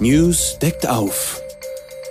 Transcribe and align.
News 0.00 0.58
deckt 0.60 0.88
auf. 0.88 1.42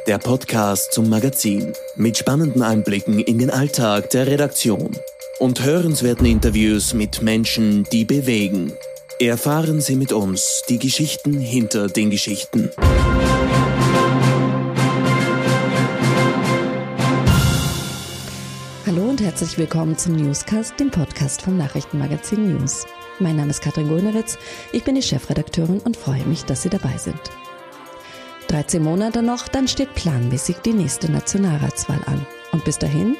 Der 0.07 0.17
Podcast 0.17 0.91
zum 0.91 1.07
Magazin 1.07 1.71
mit 1.95 2.17
spannenden 2.17 2.61
Einblicken 2.61 3.19
in 3.19 3.39
den 3.39 3.49
Alltag 3.49 4.09
der 4.09 4.27
Redaktion 4.27 4.91
und 5.39 5.63
hörenswerten 5.63 6.25
Interviews 6.25 6.93
mit 6.93 7.21
Menschen, 7.21 7.85
die 7.85 8.03
bewegen. 8.03 8.73
Erfahren 9.21 9.79
Sie 9.79 9.95
mit 9.95 10.11
uns 10.11 10.63
die 10.67 10.79
Geschichten 10.79 11.39
hinter 11.39 11.87
den 11.87 12.09
Geschichten. 12.09 12.69
Hallo 18.85 19.03
und 19.09 19.21
herzlich 19.21 19.57
willkommen 19.57 19.97
zum 19.97 20.17
Newscast, 20.17 20.77
dem 20.77 20.91
Podcast 20.91 21.41
vom 21.41 21.57
Nachrichtenmagazin 21.57 22.57
News. 22.57 22.85
Mein 23.19 23.37
Name 23.37 23.51
ist 23.51 23.61
Katrin 23.61 23.87
Gulneritz, 23.87 24.37
ich 24.73 24.83
bin 24.83 24.95
die 24.95 25.01
Chefredakteurin 25.01 25.79
und 25.79 25.95
freue 25.95 26.25
mich, 26.25 26.43
dass 26.43 26.63
Sie 26.63 26.69
dabei 26.69 26.97
sind. 26.97 27.21
13 28.47 28.81
Monate 28.83 29.21
noch, 29.21 29.47
dann 29.47 29.67
steht 29.67 29.93
planmäßig 29.95 30.57
die 30.57 30.73
nächste 30.73 31.11
Nationalratswahl 31.11 31.99
an. 32.05 32.25
Und 32.51 32.63
bis 32.63 32.77
dahin, 32.77 33.17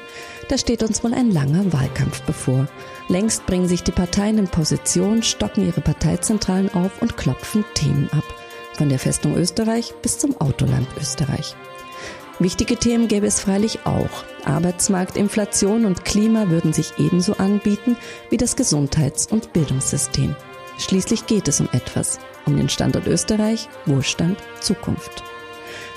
da 0.48 0.56
steht 0.56 0.82
uns 0.82 1.04
wohl 1.04 1.14
ein 1.14 1.30
langer 1.30 1.72
Wahlkampf 1.72 2.22
bevor. 2.22 2.66
Längst 3.08 3.46
bringen 3.46 3.68
sich 3.68 3.82
die 3.82 3.92
Parteien 3.92 4.38
in 4.38 4.48
Position, 4.48 5.22
stocken 5.22 5.66
ihre 5.66 5.80
Parteizentralen 5.80 6.72
auf 6.74 7.02
und 7.02 7.16
klopfen 7.16 7.64
Themen 7.74 8.08
ab. 8.12 8.24
Von 8.72 8.88
der 8.88 8.98
Festung 8.98 9.36
Österreich 9.36 9.94
bis 10.02 10.18
zum 10.18 10.40
Autoland 10.40 10.88
Österreich. 10.98 11.54
Wichtige 12.38 12.76
Themen 12.76 13.08
gäbe 13.08 13.26
es 13.26 13.40
freilich 13.40 13.80
auch. 13.84 14.24
Arbeitsmarkt, 14.44 15.16
Inflation 15.16 15.84
und 15.84 16.04
Klima 16.04 16.50
würden 16.50 16.72
sich 16.72 16.92
ebenso 16.96 17.34
anbieten 17.34 17.96
wie 18.30 18.36
das 18.36 18.54
Gesundheits- 18.54 19.26
und 19.26 19.52
Bildungssystem. 19.52 20.36
Schließlich 20.78 21.26
geht 21.26 21.48
es 21.48 21.60
um 21.60 21.68
etwas, 21.72 22.20
um 22.48 22.56
den 22.56 22.68
Standort 22.68 23.06
Österreich, 23.06 23.68
Wohlstand, 23.86 24.38
Zukunft. 24.60 25.22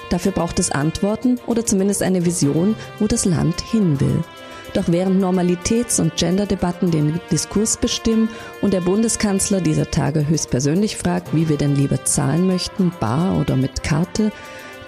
Dafür 0.09 0.33
braucht 0.33 0.59
es 0.59 0.71
Antworten 0.71 1.39
oder 1.47 1.65
zumindest 1.65 2.03
eine 2.03 2.25
Vision, 2.25 2.75
wo 2.99 3.07
das 3.07 3.25
Land 3.25 3.61
hin 3.61 3.99
will. 3.99 4.23
Doch 4.73 4.83
während 4.87 5.21
Normalitäts- 5.21 5.99
und 5.99 6.15
Genderdebatten 6.15 6.91
den 6.91 7.19
Diskurs 7.31 7.77
bestimmen 7.77 8.29
und 8.61 8.73
der 8.73 8.81
Bundeskanzler 8.81 9.59
dieser 9.59 9.89
Tage 9.89 10.27
höchstpersönlich 10.27 10.97
fragt, 10.97 11.33
wie 11.35 11.49
wir 11.49 11.57
denn 11.57 11.75
lieber 11.75 12.05
zahlen 12.05 12.47
möchten, 12.47 12.91
bar 12.99 13.37
oder 13.39 13.55
mit 13.55 13.83
Karte, 13.83 14.31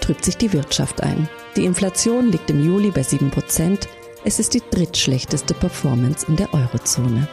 trübt 0.00 0.24
sich 0.24 0.36
die 0.36 0.52
Wirtschaft 0.52 1.02
ein. 1.02 1.28
Die 1.56 1.64
Inflation 1.64 2.30
liegt 2.30 2.50
im 2.50 2.64
Juli 2.64 2.90
bei 2.90 3.02
7 3.02 3.30
Prozent. 3.30 3.88
Es 4.24 4.38
ist 4.38 4.54
die 4.54 4.62
drittschlechteste 4.70 5.54
Performance 5.54 6.26
in 6.28 6.36
der 6.36 6.52
Eurozone. 6.52 7.28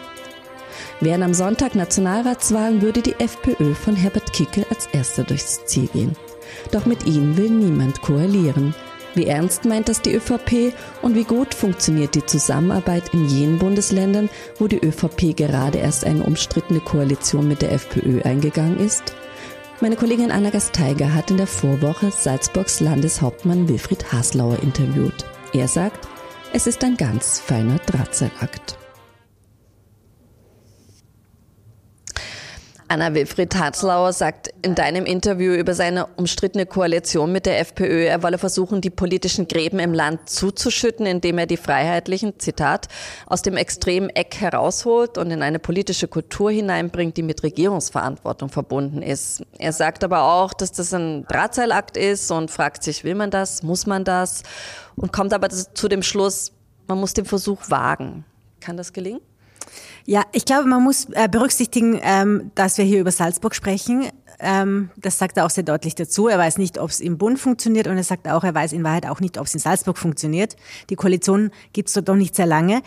Wären 1.00 1.24
am 1.24 1.34
Sonntag 1.34 1.76
Nationalratswahlen, 1.76 2.82
würde 2.82 3.02
die 3.02 3.20
FPÖ 3.20 3.74
von 3.74 3.96
Herbert 3.96 4.34
Kickel 4.34 4.66
als 4.70 4.88
erster 4.94 5.24
durchs 5.24 5.66
Ziel 5.66 5.88
gehen. 5.88 6.16
Doch 6.72 6.86
mit 6.86 7.06
ihnen 7.06 7.38
will 7.38 7.50
niemand 7.50 8.02
koalieren. 8.02 8.76
Wie 9.14 9.28
ernst 9.28 9.66
meint 9.66 9.90
das 9.90 10.02
die 10.02 10.14
ÖVP 10.14 10.74
und 11.02 11.16
wie 11.16 11.26
gut 11.26 11.54
funktioniert 11.54 12.16
die 12.16 12.26
Zusammenarbeit 12.26 13.14
in 13.14 13.28
jenen 13.28 13.59
Bundesländern, 13.59 14.30
wo 14.58 14.68
die 14.68 14.80
ÖVP 14.80 15.36
gerade 15.36 15.80
erst 15.80 16.06
eine 16.06 16.24
umstrittene 16.24 16.80
Koalition 16.80 17.48
mit 17.48 17.62
der 17.62 17.74
FPÖ 17.74 18.22
eingegangen 18.22 18.80
ist? 18.80 19.14
Meine 19.82 19.96
Kollegin 19.96 20.32
Anna 20.32 20.50
Gasteiger 20.50 21.14
hat 21.14 21.32
in 21.32 21.38
der 21.38 21.48
Vorwoche 21.48 22.12
Salzburgs 22.12 22.80
Landeshauptmann 22.80 23.68
Wilfried 23.68 24.14
Haslauer 24.14 24.59
interviewt. 24.62 25.26
Er 25.54 25.68
sagt, 25.68 26.08
es 26.54 26.68
ist 26.68 26.84
ein 26.84 26.96
ganz 26.96 27.40
feiner 27.40 27.80
Drahtseilakt. 27.80 28.78
Anna 32.92 33.14
Wilfried 33.14 33.56
Hatzlauer 33.56 34.11
sagt 34.11 34.50
in 34.64 34.75
deinem 34.75 35.06
Interview 35.06 35.53
über 35.53 35.73
seine 35.73 36.08
umstrittene 36.17 36.66
Koalition 36.66 37.31
mit 37.31 37.45
der 37.45 37.61
FPÖ, 37.61 38.03
er 38.03 38.22
wolle 38.22 38.38
versuchen, 38.38 38.81
die 38.81 38.89
politischen 38.89 39.47
Gräben 39.47 39.80
im 39.80 39.94
Land 39.94 40.30
zuzuschütten, 40.30 41.06
indem 41.06 41.38
er 41.38 41.45
die 41.45 41.56
Freiheitlichen, 41.56 42.38
Zitat, 42.38 42.89
aus 43.28 43.44
dem 43.44 43.56
extremen 43.56 44.09
Eck 44.09 44.41
herausholt 44.41 45.18
und 45.18 45.31
in 45.31 45.41
eine 45.41 45.57
politische 45.57 46.09
Kultur 46.09 46.52
hineinbringt, 46.52 47.16
die 47.16 47.24
mit 47.24 47.44
Regierungsverantwortung 47.44 48.50
verbunden 48.50 49.02
ist. 49.02 49.41
Er 49.58 49.72
sagt 49.72 50.03
aber 50.03 50.23
auch, 50.23 50.52
dass 50.53 50.73
das 50.73 50.94
ein 50.94 51.25
Drahtseilakt 51.29 51.96
ist 51.96 52.29
und 52.29 52.52
fragt 52.52 52.84
sich, 52.84 53.06
will 53.06 53.16
man 53.16 53.31
das, 53.31 53.63
muss 53.63 53.85
man 53.85 54.03
das? 54.03 54.44
Und 54.97 55.13
kommt 55.13 55.34
aber 55.34 55.47
zu 55.50 55.88
dem 55.88 56.03
Schluss, 56.03 56.52
man 56.88 57.00
muss 57.00 57.13
den 57.13 57.23
Versuch 57.23 57.69
wagen. 57.69 58.25
Kann 58.59 58.75
das 58.75 58.91
gelingen? 58.91 59.22
Ja, 60.06 60.23
ich 60.31 60.45
glaube, 60.45 60.67
man 60.67 60.84
muss 60.84 61.07
äh, 61.12 61.28
berücksichtigen, 61.29 62.00
ähm, 62.01 62.51
dass 62.56 62.78
wir 62.78 62.85
hier 62.85 63.00
über 63.00 63.12
Salzburg 63.12 63.56
sprechen. 63.56 64.07
Ähm, 64.39 64.89
das 64.97 65.17
sagt 65.17 65.38
er 65.38 65.45
auch 65.45 65.50
sehr 65.50 65.63
deutlich 65.63 65.95
dazu. 65.95 66.28
Er 66.28 66.39
weiß 66.39 66.57
nicht, 66.57 66.79
ob 66.79 66.89
es 66.89 67.00
im 67.00 67.17
Bund 67.17 67.39
funktioniert 67.39 67.88
und 67.88 67.97
er 67.97 68.03
sagt 68.03 68.28
auch, 68.28 68.44
er 68.44 68.56
weiß 68.56 68.73
in 68.73 68.84
Wahrheit 68.84 69.06
auch 69.06 69.19
nicht, 69.19 69.38
ob 69.38 69.45
es 69.45 69.53
in 69.53 69.59
Salzburg 69.59 69.97
funktioniert. 69.97 70.56
Die 70.90 70.95
Koalition 70.95 71.51
gibt 71.73 71.90
es 71.90 71.94
dort 71.94 72.07
noch 72.07 72.16
nicht 72.16 72.35
sehr 72.35 72.47
lange. 72.47 72.81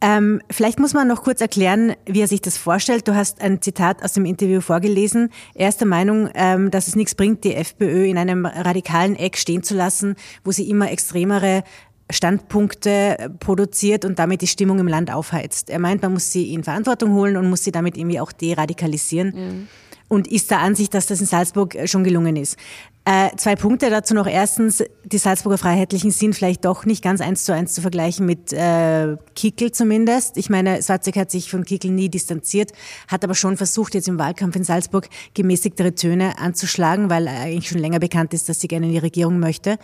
Ähm, 0.00 0.42
vielleicht 0.50 0.78
muss 0.80 0.92
man 0.92 1.08
noch 1.08 1.22
kurz 1.22 1.40
erklären, 1.40 1.94
wie 2.04 2.20
er 2.20 2.28
sich 2.28 2.42
das 2.42 2.58
vorstellt. 2.58 3.08
Du 3.08 3.14
hast 3.14 3.40
ein 3.40 3.62
Zitat 3.62 4.02
aus 4.02 4.12
dem 4.12 4.26
Interview 4.26 4.60
vorgelesen. 4.60 5.30
Er 5.54 5.70
ist 5.70 5.80
der 5.80 5.86
Meinung, 5.86 6.28
ähm, 6.34 6.70
dass 6.70 6.88
es 6.88 6.96
nichts 6.96 7.14
bringt, 7.14 7.44
die 7.44 7.54
FPÖ 7.54 8.06
in 8.06 8.18
einem 8.18 8.44
radikalen 8.44 9.16
Eck 9.16 9.38
stehen 9.38 9.62
zu 9.62 9.74
lassen, 9.74 10.16
wo 10.44 10.52
sie 10.52 10.68
immer 10.68 10.90
extremere 10.90 11.64
Standpunkte 12.10 13.30
produziert 13.40 14.04
und 14.04 14.18
damit 14.18 14.42
die 14.42 14.46
Stimmung 14.46 14.78
im 14.78 14.88
Land 14.88 15.12
aufheizt. 15.12 15.70
Er 15.70 15.78
meint, 15.78 16.02
man 16.02 16.12
muss 16.12 16.30
sie 16.30 16.52
in 16.52 16.64
Verantwortung 16.64 17.14
holen 17.14 17.36
und 17.36 17.48
muss 17.48 17.64
sie 17.64 17.72
damit 17.72 17.96
irgendwie 17.96 18.20
auch 18.20 18.32
deradikalisieren. 18.32 19.28
Mhm. 19.34 19.68
Und 20.08 20.28
ist 20.28 20.50
der 20.50 20.60
Ansicht, 20.60 20.92
dass 20.92 21.06
das 21.06 21.20
in 21.20 21.26
Salzburg 21.26 21.76
schon 21.86 22.04
gelungen 22.04 22.36
ist. 22.36 22.58
Äh, 23.06 23.36
zwei 23.36 23.54
Punkte 23.54 23.90
dazu 23.90 24.14
noch. 24.14 24.26
Erstens, 24.26 24.82
die 25.04 25.18
Salzburger 25.18 25.58
Freiheitlichen 25.58 26.10
sind 26.10 26.34
vielleicht 26.34 26.64
doch 26.64 26.86
nicht 26.86 27.04
ganz 27.04 27.20
eins 27.20 27.44
zu 27.44 27.52
eins 27.52 27.74
zu 27.74 27.82
vergleichen 27.82 28.24
mit 28.24 28.50
äh, 28.54 29.16
Kickel 29.34 29.72
zumindest. 29.72 30.38
Ich 30.38 30.48
meine, 30.48 30.80
Salzburg 30.80 31.16
hat 31.16 31.30
sich 31.30 31.50
von 31.50 31.64
Kickel 31.64 31.90
nie 31.90 32.08
distanziert, 32.08 32.72
hat 33.08 33.22
aber 33.22 33.34
schon 33.34 33.58
versucht, 33.58 33.94
jetzt 33.94 34.08
im 34.08 34.18
Wahlkampf 34.18 34.56
in 34.56 34.64
Salzburg 34.64 35.10
gemäßigtere 35.34 35.94
Töne 35.94 36.38
anzuschlagen, 36.38 37.10
weil 37.10 37.28
eigentlich 37.28 37.68
schon 37.68 37.78
länger 37.78 37.98
bekannt 37.98 38.32
ist, 38.32 38.48
dass 38.48 38.60
sie 38.60 38.68
gerne 38.68 38.86
in 38.86 38.92
die 38.92 38.98
Regierung 38.98 39.38
möchte. 39.38 39.78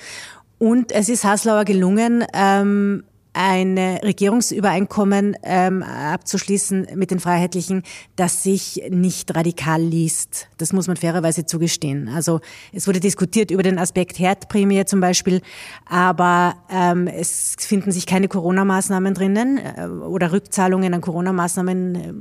Und 0.60 0.92
es 0.92 1.08
ist 1.08 1.24
Haslauer 1.24 1.64
gelungen, 1.64 2.22
ähm, 2.34 3.04
ein 3.32 3.78
Regierungsübereinkommen 3.78 5.34
ähm, 5.42 5.82
abzuschließen 5.82 6.88
mit 6.96 7.10
den 7.10 7.18
Freiheitlichen, 7.18 7.82
das 8.14 8.42
sich 8.42 8.82
nicht 8.90 9.34
radikal 9.34 9.80
liest. 9.80 10.48
Das 10.58 10.74
muss 10.74 10.86
man 10.86 10.98
fairerweise 10.98 11.46
zugestehen. 11.46 12.10
Also 12.10 12.40
es 12.74 12.86
wurde 12.86 13.00
diskutiert 13.00 13.50
über 13.50 13.62
den 13.62 13.78
Aspekt 13.78 14.18
Herdprämie 14.18 14.84
zum 14.84 15.00
Beispiel, 15.00 15.40
aber 15.86 16.56
ähm, 16.70 17.06
es 17.06 17.56
finden 17.58 17.90
sich 17.90 18.04
keine 18.04 18.28
Corona-Maßnahmen 18.28 19.14
drinnen 19.14 19.58
äh, 19.58 19.86
oder 19.86 20.30
Rückzahlungen 20.30 20.92
an 20.92 21.00
Corona-Maßnahmen. 21.00 21.94
Äh, 21.94 22.12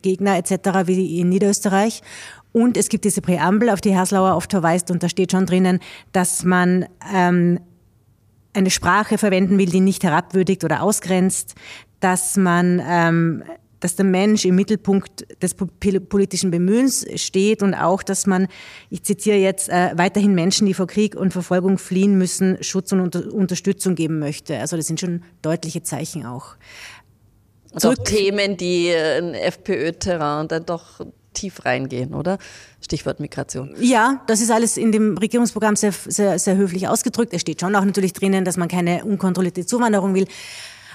Gegner 0.00 0.38
etc. 0.38 0.86
wie 0.86 1.20
in 1.20 1.28
Niederösterreich. 1.28 2.00
Und 2.52 2.78
es 2.78 2.88
gibt 2.88 3.04
diese 3.04 3.20
Präambel, 3.20 3.68
auf 3.68 3.82
die 3.82 3.94
Haslauer 3.94 4.34
oft 4.34 4.50
verweist, 4.50 4.90
und 4.90 5.02
da 5.02 5.10
steht 5.10 5.32
schon 5.32 5.44
drinnen, 5.44 5.80
dass 6.12 6.42
man 6.42 6.86
ähm, 7.12 7.58
eine 8.54 8.70
Sprache 8.70 9.18
verwenden 9.18 9.58
will, 9.58 9.66
die 9.66 9.80
nicht 9.80 10.04
herabwürdigt 10.04 10.64
oder 10.64 10.82
ausgrenzt, 10.82 11.54
dass 12.00 12.36
man 12.36 12.82
ähm, 12.86 13.44
dass 13.84 13.96
der 13.96 14.06
Mensch 14.06 14.46
im 14.46 14.54
Mittelpunkt 14.54 15.26
des 15.42 15.52
politischen 15.52 16.50
Bemühens 16.50 17.04
steht 17.16 17.62
und 17.62 17.74
auch, 17.74 18.02
dass 18.02 18.26
man, 18.26 18.48
ich 18.88 19.02
zitiere 19.02 19.36
jetzt, 19.36 19.68
äh, 19.68 19.90
weiterhin 19.94 20.34
Menschen, 20.34 20.66
die 20.66 20.72
vor 20.72 20.86
Krieg 20.86 21.14
und 21.14 21.34
Verfolgung 21.34 21.76
fliehen 21.76 22.16
müssen, 22.16 22.56
Schutz 22.62 22.92
und 22.92 23.00
Unter 23.00 23.30
Unterstützung 23.30 23.94
geben 23.94 24.20
möchte. 24.20 24.58
Also 24.58 24.78
das 24.78 24.86
sind 24.86 25.00
schon 25.00 25.22
deutliche 25.42 25.82
Zeichen 25.82 26.24
auch. 26.24 26.56
Also 27.74 27.90
auch 27.90 27.94
Themen, 27.94 28.56
die 28.56 28.88
in 28.88 29.34
FPÖ-Terrain 29.34 30.48
dann 30.48 30.64
doch 30.64 31.00
tief 31.34 31.64
reingehen, 31.64 32.14
oder? 32.14 32.38
Stichwort 32.80 33.20
Migration. 33.20 33.74
Ja, 33.78 34.22
das 34.26 34.40
ist 34.40 34.50
alles 34.50 34.76
in 34.76 34.92
dem 34.92 35.18
Regierungsprogramm 35.18 35.76
sehr, 35.76 35.92
sehr, 35.92 36.38
sehr 36.38 36.56
höflich 36.56 36.88
ausgedrückt. 36.88 37.34
Es 37.34 37.42
steht 37.42 37.60
schon 37.60 37.74
auch 37.76 37.84
natürlich 37.84 38.12
drinnen, 38.12 38.44
dass 38.44 38.56
man 38.56 38.68
keine 38.68 39.04
unkontrollierte 39.04 39.66
Zuwanderung 39.66 40.14
will. 40.14 40.26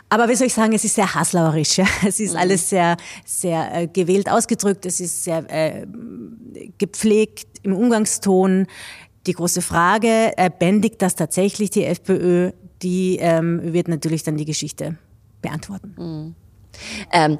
Aber 0.09 0.27
wie 0.27 0.35
soll 0.35 0.47
ich 0.47 0.53
sagen, 0.53 0.73
es 0.73 0.83
ist 0.83 0.95
sehr 0.95 1.13
haslauerisch. 1.13 1.77
Ja? 1.77 1.85
Es 2.05 2.19
ist 2.19 2.33
mhm. 2.33 2.39
alles 2.39 2.69
sehr, 2.69 2.97
sehr 3.25 3.73
äh, 3.73 3.87
gewählt 3.87 4.29
ausgedrückt. 4.29 4.85
Es 4.85 4.99
ist 4.99 5.23
sehr 5.23 5.45
äh, 5.49 5.85
gepflegt 6.77 7.59
im 7.61 7.75
Umgangston. 7.75 8.65
Die 9.27 9.33
große 9.33 9.61
Frage, 9.61 10.31
äh, 10.37 10.49
bändigt 10.49 11.01
das 11.01 11.15
tatsächlich 11.15 11.69
die 11.69 11.85
FPÖ? 11.85 12.51
Die 12.81 13.17
ähm, 13.19 13.73
wird 13.73 13.87
natürlich 13.87 14.23
dann 14.23 14.37
die 14.37 14.45
Geschichte 14.45 14.97
beantworten. 15.41 15.93
Mhm. 15.97 16.35
Ähm, 17.11 17.37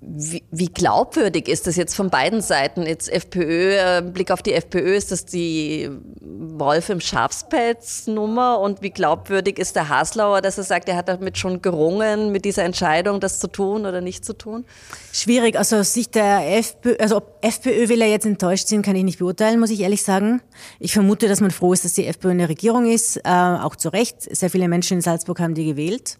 Wie, 0.00 0.44
wie, 0.52 0.68
glaubwürdig 0.68 1.48
ist 1.48 1.66
das 1.66 1.74
jetzt 1.74 1.96
von 1.96 2.08
beiden 2.08 2.40
Seiten? 2.40 2.86
Jetzt 2.86 3.12
FPÖ, 3.12 3.74
äh, 3.74 4.00
Blick 4.00 4.30
auf 4.30 4.42
die 4.42 4.52
FPÖ, 4.52 4.94
ist 4.94 5.10
das 5.10 5.24
die 5.24 5.90
Wolf 6.20 6.88
im 6.88 7.00
Schafspelz-Nummer? 7.00 8.60
Und 8.60 8.80
wie 8.80 8.90
glaubwürdig 8.90 9.58
ist 9.58 9.74
der 9.74 9.88
Haslauer, 9.88 10.40
dass 10.40 10.56
er 10.56 10.62
sagt, 10.62 10.88
er 10.88 10.94
hat 10.96 11.08
damit 11.08 11.36
schon 11.36 11.62
gerungen, 11.62 12.30
mit 12.30 12.44
dieser 12.44 12.62
Entscheidung, 12.62 13.18
das 13.18 13.40
zu 13.40 13.48
tun 13.48 13.86
oder 13.86 14.00
nicht 14.00 14.24
zu 14.24 14.34
tun? 14.34 14.64
Schwierig. 15.12 15.58
Also 15.58 15.76
aus 15.76 15.92
Sicht 15.92 16.14
der 16.14 16.58
FPÖ, 16.58 16.94
also 17.00 17.16
ob 17.16 17.38
FPÖ 17.40 17.88
will 17.88 18.00
er 18.00 18.08
jetzt 18.08 18.24
enttäuscht 18.24 18.68
sind, 18.68 18.82
kann 18.82 18.94
ich 18.94 19.02
nicht 19.02 19.18
beurteilen, 19.18 19.58
muss 19.58 19.70
ich 19.70 19.80
ehrlich 19.80 20.04
sagen. 20.04 20.40
Ich 20.78 20.92
vermute, 20.92 21.26
dass 21.26 21.40
man 21.40 21.50
froh 21.50 21.72
ist, 21.72 21.84
dass 21.84 21.94
die 21.94 22.06
FPÖ 22.06 22.30
in 22.30 22.38
der 22.38 22.48
Regierung 22.48 22.88
ist, 22.88 23.16
äh, 23.16 23.20
auch 23.24 23.74
zu 23.74 23.88
Recht. 23.88 24.22
Sehr 24.22 24.48
viele 24.48 24.68
Menschen 24.68 24.98
in 24.98 25.00
Salzburg 25.00 25.40
haben 25.40 25.54
die 25.54 25.66
gewählt. 25.66 26.18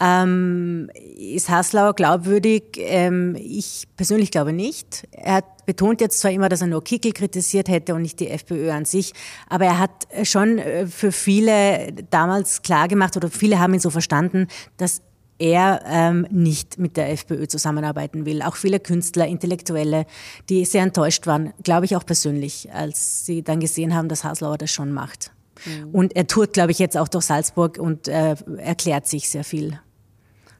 Ähm, 0.00 0.90
ist 1.16 1.48
Haslauer 1.48 1.94
glaubwürdig? 1.94 2.76
Ähm, 2.76 3.36
ich 3.38 3.88
persönlich 3.96 4.30
glaube 4.30 4.52
nicht. 4.52 5.08
Er 5.10 5.34
hat 5.34 5.66
betont 5.66 6.00
jetzt 6.00 6.20
zwar 6.20 6.30
immer, 6.30 6.48
dass 6.48 6.60
er 6.60 6.68
nur 6.68 6.84
Kickel 6.84 7.12
kritisiert 7.12 7.68
hätte 7.68 7.94
und 7.94 8.02
nicht 8.02 8.20
die 8.20 8.28
FPÖ 8.28 8.70
an 8.70 8.84
sich, 8.84 9.12
aber 9.48 9.66
er 9.66 9.78
hat 9.78 10.08
schon 10.22 10.58
äh, 10.58 10.86
für 10.86 11.12
viele 11.12 11.92
damals 12.10 12.62
klar 12.62 12.88
gemacht 12.88 13.16
oder 13.16 13.28
viele 13.28 13.58
haben 13.58 13.74
ihn 13.74 13.80
so 13.80 13.90
verstanden, 13.90 14.46
dass 14.76 15.02
er 15.38 15.82
ähm, 15.86 16.26
nicht 16.30 16.78
mit 16.78 16.96
der 16.96 17.10
FPÖ 17.10 17.46
zusammenarbeiten 17.46 18.24
will. 18.24 18.42
Auch 18.42 18.56
viele 18.56 18.80
Künstler, 18.80 19.26
Intellektuelle, 19.26 20.06
die 20.48 20.64
sehr 20.64 20.82
enttäuscht 20.82 21.26
waren, 21.26 21.52
glaube 21.62 21.86
ich 21.86 21.96
auch 21.96 22.06
persönlich, 22.06 22.72
als 22.72 23.26
sie 23.26 23.42
dann 23.42 23.60
gesehen 23.60 23.94
haben, 23.94 24.08
dass 24.08 24.24
Haslauer 24.24 24.58
das 24.58 24.70
schon 24.70 24.92
macht. 24.92 25.32
Mhm. 25.64 25.90
Und 25.90 26.16
er 26.16 26.26
tourt, 26.26 26.52
glaube 26.52 26.72
ich, 26.72 26.78
jetzt 26.78 26.96
auch 26.96 27.08
durch 27.08 27.24
Salzburg 27.24 27.78
und 27.78 28.08
äh, 28.08 28.36
erklärt 28.58 29.06
sich 29.06 29.28
sehr 29.28 29.44
viel 29.44 29.78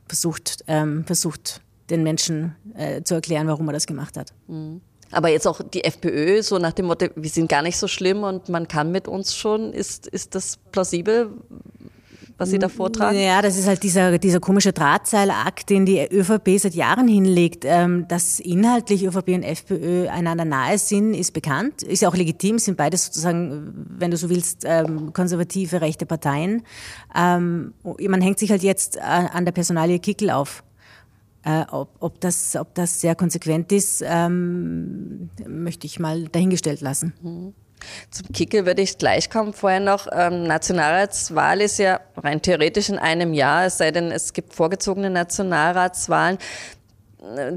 versucht, 0.08 0.64
ähm, 0.66 1.04
versucht 1.04 1.60
den 1.90 2.02
Menschen 2.02 2.56
äh, 2.74 3.02
zu 3.02 3.14
erklären, 3.14 3.46
warum 3.46 3.68
er 3.68 3.72
das 3.72 3.86
gemacht 3.86 4.16
hat. 4.16 4.32
Mhm. 4.46 4.80
Aber 5.10 5.28
jetzt 5.30 5.46
auch 5.46 5.62
die 5.62 5.84
FPÖ, 5.84 6.42
so 6.42 6.58
nach 6.58 6.72
dem 6.72 6.86
Motto, 6.86 7.06
wir 7.14 7.30
sind 7.30 7.48
gar 7.48 7.62
nicht 7.62 7.78
so 7.78 7.88
schlimm 7.88 8.24
und 8.24 8.48
man 8.48 8.68
kann 8.68 8.92
mit 8.92 9.08
uns 9.08 9.34
schon, 9.34 9.72
ist, 9.72 10.06
ist 10.06 10.34
das 10.34 10.58
plausibel? 10.70 11.30
Was 12.38 12.50
Sie 12.50 12.58
da 12.60 12.68
vortragen? 12.68 13.18
Ja, 13.18 13.42
das 13.42 13.58
ist 13.58 13.66
halt 13.66 13.82
dieser, 13.82 14.16
dieser 14.18 14.38
komische 14.38 14.72
Drahtseilakt, 14.72 15.68
den 15.70 15.84
die 15.84 15.98
ÖVP 16.00 16.58
seit 16.58 16.74
Jahren 16.74 17.08
hinlegt. 17.08 17.64
Ähm, 17.66 18.06
dass 18.06 18.38
inhaltlich 18.38 19.04
ÖVP 19.04 19.30
und 19.30 19.42
FPÖ 19.42 20.08
einander 20.08 20.44
nahe 20.44 20.78
sind, 20.78 21.14
ist 21.14 21.32
bekannt. 21.32 21.82
Ist 21.82 22.02
ja 22.02 22.08
auch 22.08 22.14
legitim, 22.14 22.60
sind 22.60 22.76
beides 22.76 23.06
sozusagen, 23.06 23.86
wenn 23.98 24.12
du 24.12 24.16
so 24.16 24.30
willst, 24.30 24.62
ähm, 24.64 25.12
konservative, 25.12 25.80
rechte 25.80 26.06
Parteien. 26.06 26.62
Ähm, 27.12 27.74
man 27.82 28.20
hängt 28.20 28.38
sich 28.38 28.52
halt 28.52 28.62
jetzt 28.62 28.96
äh, 28.96 29.00
an 29.00 29.44
der 29.44 29.52
Personalie 29.52 29.98
Kickel 29.98 30.30
auf. 30.30 30.62
Äh, 31.42 31.64
ob, 31.72 31.96
ob, 31.98 32.20
das, 32.20 32.54
ob 32.54 32.72
das 32.74 33.00
sehr 33.00 33.16
konsequent 33.16 33.72
ist, 33.72 34.04
möchte 34.28 35.86
ich 35.86 35.98
mal 35.98 36.28
dahingestellt 36.28 36.82
lassen. 36.82 37.14
Mhm. 37.20 37.54
Zum 38.10 38.28
Kickel 38.32 38.66
würde 38.66 38.82
ich 38.82 38.98
gleich 38.98 39.30
kommen. 39.30 39.52
Vorher 39.52 39.80
noch, 39.80 40.06
ähm, 40.12 40.44
Nationalratswahl 40.44 41.60
ist 41.60 41.78
ja 41.78 42.00
rein 42.16 42.42
theoretisch 42.42 42.88
in 42.88 42.98
einem 42.98 43.34
Jahr, 43.34 43.66
es 43.66 43.78
sei 43.78 43.90
denn, 43.90 44.10
es 44.10 44.32
gibt 44.32 44.54
vorgezogene 44.54 45.10
Nationalratswahlen. 45.10 46.38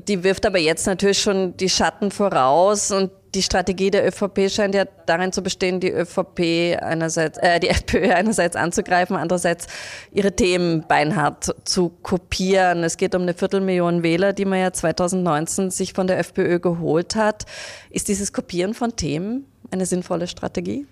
Die 0.08 0.24
wirft 0.24 0.46
aber 0.46 0.58
jetzt 0.58 0.88
natürlich 0.88 1.22
schon 1.22 1.56
die 1.56 1.70
Schatten 1.70 2.10
voraus 2.10 2.92
und 2.92 3.12
die 3.34 3.42
Strategie 3.42 3.92
der 3.92 4.06
ÖVP 4.08 4.50
scheint 4.50 4.76
ja 4.76 4.86
darin 5.06 5.32
zu 5.32 5.42
bestehen, 5.42 5.80
die 5.80 5.92
ÖVP 5.92 6.78
einerseits, 6.82 7.38
äh, 7.38 7.60
die 7.60 7.70
FPÖ 7.70 8.12
einerseits 8.12 8.56
anzugreifen, 8.56 9.16
andererseits 9.16 9.68
ihre 10.12 10.36
Themen 10.36 10.86
beinhart 10.88 11.56
zu 11.64 11.90
kopieren. 11.90 12.84
Es 12.84 12.98
geht 12.98 13.16
um 13.16 13.22
eine 13.22 13.34
Viertelmillion 13.34 14.04
Wähler, 14.04 14.34
die 14.34 14.46
man 14.46 14.60
ja 14.60 14.74
2019 14.74 15.72
sich 15.72 15.94
von 15.94 16.08
der 16.08 16.20
FPÖ 16.20 16.60
geholt 16.60 17.16
hat. 17.16 17.46
Ist 17.90 18.08
dieses 18.08 18.34
Kopieren 18.34 18.74
von 18.74 18.96
Themen 18.96 19.46
eine 19.72 19.86
sinnvolle 19.86 20.28
Strategie? 20.28 20.86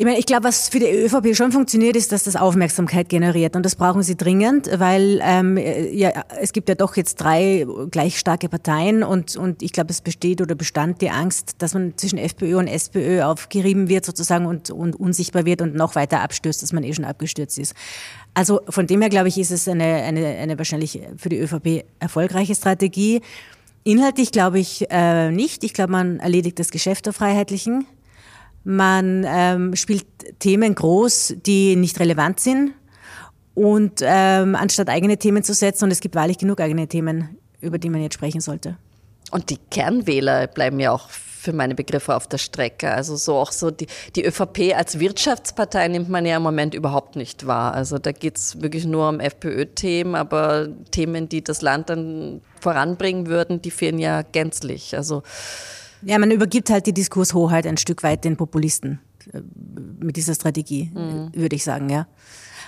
Ich 0.00 0.06
meine, 0.06 0.18
ich 0.18 0.24
glaube, 0.24 0.44
was 0.44 0.70
für 0.70 0.78
die 0.78 0.86
ÖVP 0.86 1.36
schon 1.36 1.52
funktioniert, 1.52 1.94
ist, 1.94 2.10
dass 2.10 2.24
das 2.24 2.34
Aufmerksamkeit 2.34 3.10
generiert. 3.10 3.54
Und 3.54 3.66
das 3.66 3.76
brauchen 3.76 4.02
sie 4.02 4.16
dringend, 4.16 4.70
weil 4.78 5.20
ähm, 5.22 5.58
ja, 5.58 6.24
es 6.40 6.54
gibt 6.54 6.70
ja 6.70 6.74
doch 6.74 6.96
jetzt 6.96 7.16
drei 7.16 7.66
gleich 7.90 8.18
starke 8.18 8.48
Parteien 8.48 9.02
und, 9.02 9.36
und 9.36 9.62
ich 9.62 9.72
glaube, 9.72 9.90
es 9.90 10.00
besteht 10.00 10.40
oder 10.40 10.54
bestand 10.54 11.02
die 11.02 11.10
Angst, 11.10 11.56
dass 11.58 11.74
man 11.74 11.98
zwischen 11.98 12.16
FPÖ 12.16 12.56
und 12.56 12.66
SPÖ 12.66 13.22
aufgerieben 13.24 13.90
wird 13.90 14.06
sozusagen 14.06 14.46
und, 14.46 14.70
und 14.70 14.96
unsichtbar 14.98 15.44
wird 15.44 15.60
und 15.60 15.74
noch 15.74 15.96
weiter 15.96 16.22
abstürzt, 16.22 16.62
dass 16.62 16.72
man 16.72 16.82
eh 16.82 16.94
schon 16.94 17.04
abgestürzt 17.04 17.58
ist. 17.58 17.74
Also 18.32 18.62
von 18.70 18.86
dem 18.86 19.02
her, 19.02 19.10
glaube 19.10 19.28
ich, 19.28 19.36
ist 19.36 19.50
es 19.50 19.68
eine, 19.68 19.84
eine, 19.84 20.26
eine 20.26 20.56
wahrscheinlich 20.56 20.98
für 21.18 21.28
die 21.28 21.40
ÖVP 21.40 21.84
erfolgreiche 21.98 22.54
Strategie. 22.54 23.20
Inhaltlich 23.84 24.32
glaube 24.32 24.60
ich 24.60 24.86
äh, 24.90 25.30
nicht. 25.30 25.62
Ich 25.62 25.74
glaube, 25.74 25.92
man 25.92 26.20
erledigt 26.20 26.58
das 26.58 26.70
Geschäft 26.70 27.04
der 27.04 27.12
Freiheitlichen. 27.12 27.86
Man 28.64 29.24
ähm, 29.26 29.76
spielt 29.76 30.06
Themen 30.38 30.74
groß, 30.74 31.36
die 31.46 31.76
nicht 31.76 31.98
relevant 32.00 32.40
sind. 32.40 32.72
Und 33.54 34.00
ähm, 34.02 34.54
anstatt 34.54 34.88
eigene 34.88 35.18
Themen 35.18 35.42
zu 35.42 35.54
setzen, 35.54 35.84
und 35.84 35.90
es 35.90 36.00
gibt 36.00 36.14
wahrlich 36.14 36.38
genug 36.38 36.60
eigene 36.60 36.86
Themen, 36.86 37.36
über 37.60 37.78
die 37.78 37.90
man 37.90 38.02
jetzt 38.02 38.14
sprechen 38.14 38.40
sollte. 38.40 38.76
Und 39.30 39.50
die 39.50 39.58
Kernwähler 39.70 40.46
bleiben 40.46 40.80
ja 40.80 40.92
auch 40.92 41.08
für 41.40 41.52
meine 41.54 41.74
Begriffe 41.74 42.14
auf 42.14 42.26
der 42.26 42.38
Strecke. 42.38 42.92
Also 42.92 43.16
so 43.16 43.36
auch 43.36 43.52
so 43.52 43.70
die, 43.70 43.86
die 44.14 44.24
ÖVP 44.24 44.74
als 44.76 44.98
Wirtschaftspartei 44.98 45.88
nimmt 45.88 46.10
man 46.10 46.26
ja 46.26 46.36
im 46.36 46.42
Moment 46.42 46.74
überhaupt 46.74 47.16
nicht 47.16 47.46
wahr. 47.46 47.72
Also 47.72 47.98
da 47.98 48.12
geht 48.12 48.36
es 48.36 48.60
wirklich 48.60 48.84
nur 48.84 49.08
um 49.08 49.20
FPÖ-Themen, 49.20 50.14
aber 50.14 50.68
Themen, 50.90 51.28
die 51.28 51.42
das 51.42 51.62
Land 51.62 51.88
dann 51.88 52.42
voranbringen 52.60 53.26
würden, 53.26 53.62
die 53.62 53.70
fehlen 53.70 53.98
ja 53.98 54.20
gänzlich. 54.20 54.96
Also 54.96 55.22
ja, 56.02 56.18
man 56.18 56.30
übergibt 56.30 56.70
halt 56.70 56.86
die 56.86 56.92
Diskurshoheit 56.92 57.66
ein 57.66 57.76
Stück 57.76 58.02
weit 58.02 58.24
den 58.24 58.36
Populisten 58.36 59.00
äh, 59.32 59.40
mit 60.00 60.16
dieser 60.16 60.34
Strategie, 60.34 60.90
mhm. 60.94 61.30
würde 61.34 61.56
ich 61.56 61.64
sagen, 61.64 61.88
ja. 61.90 62.06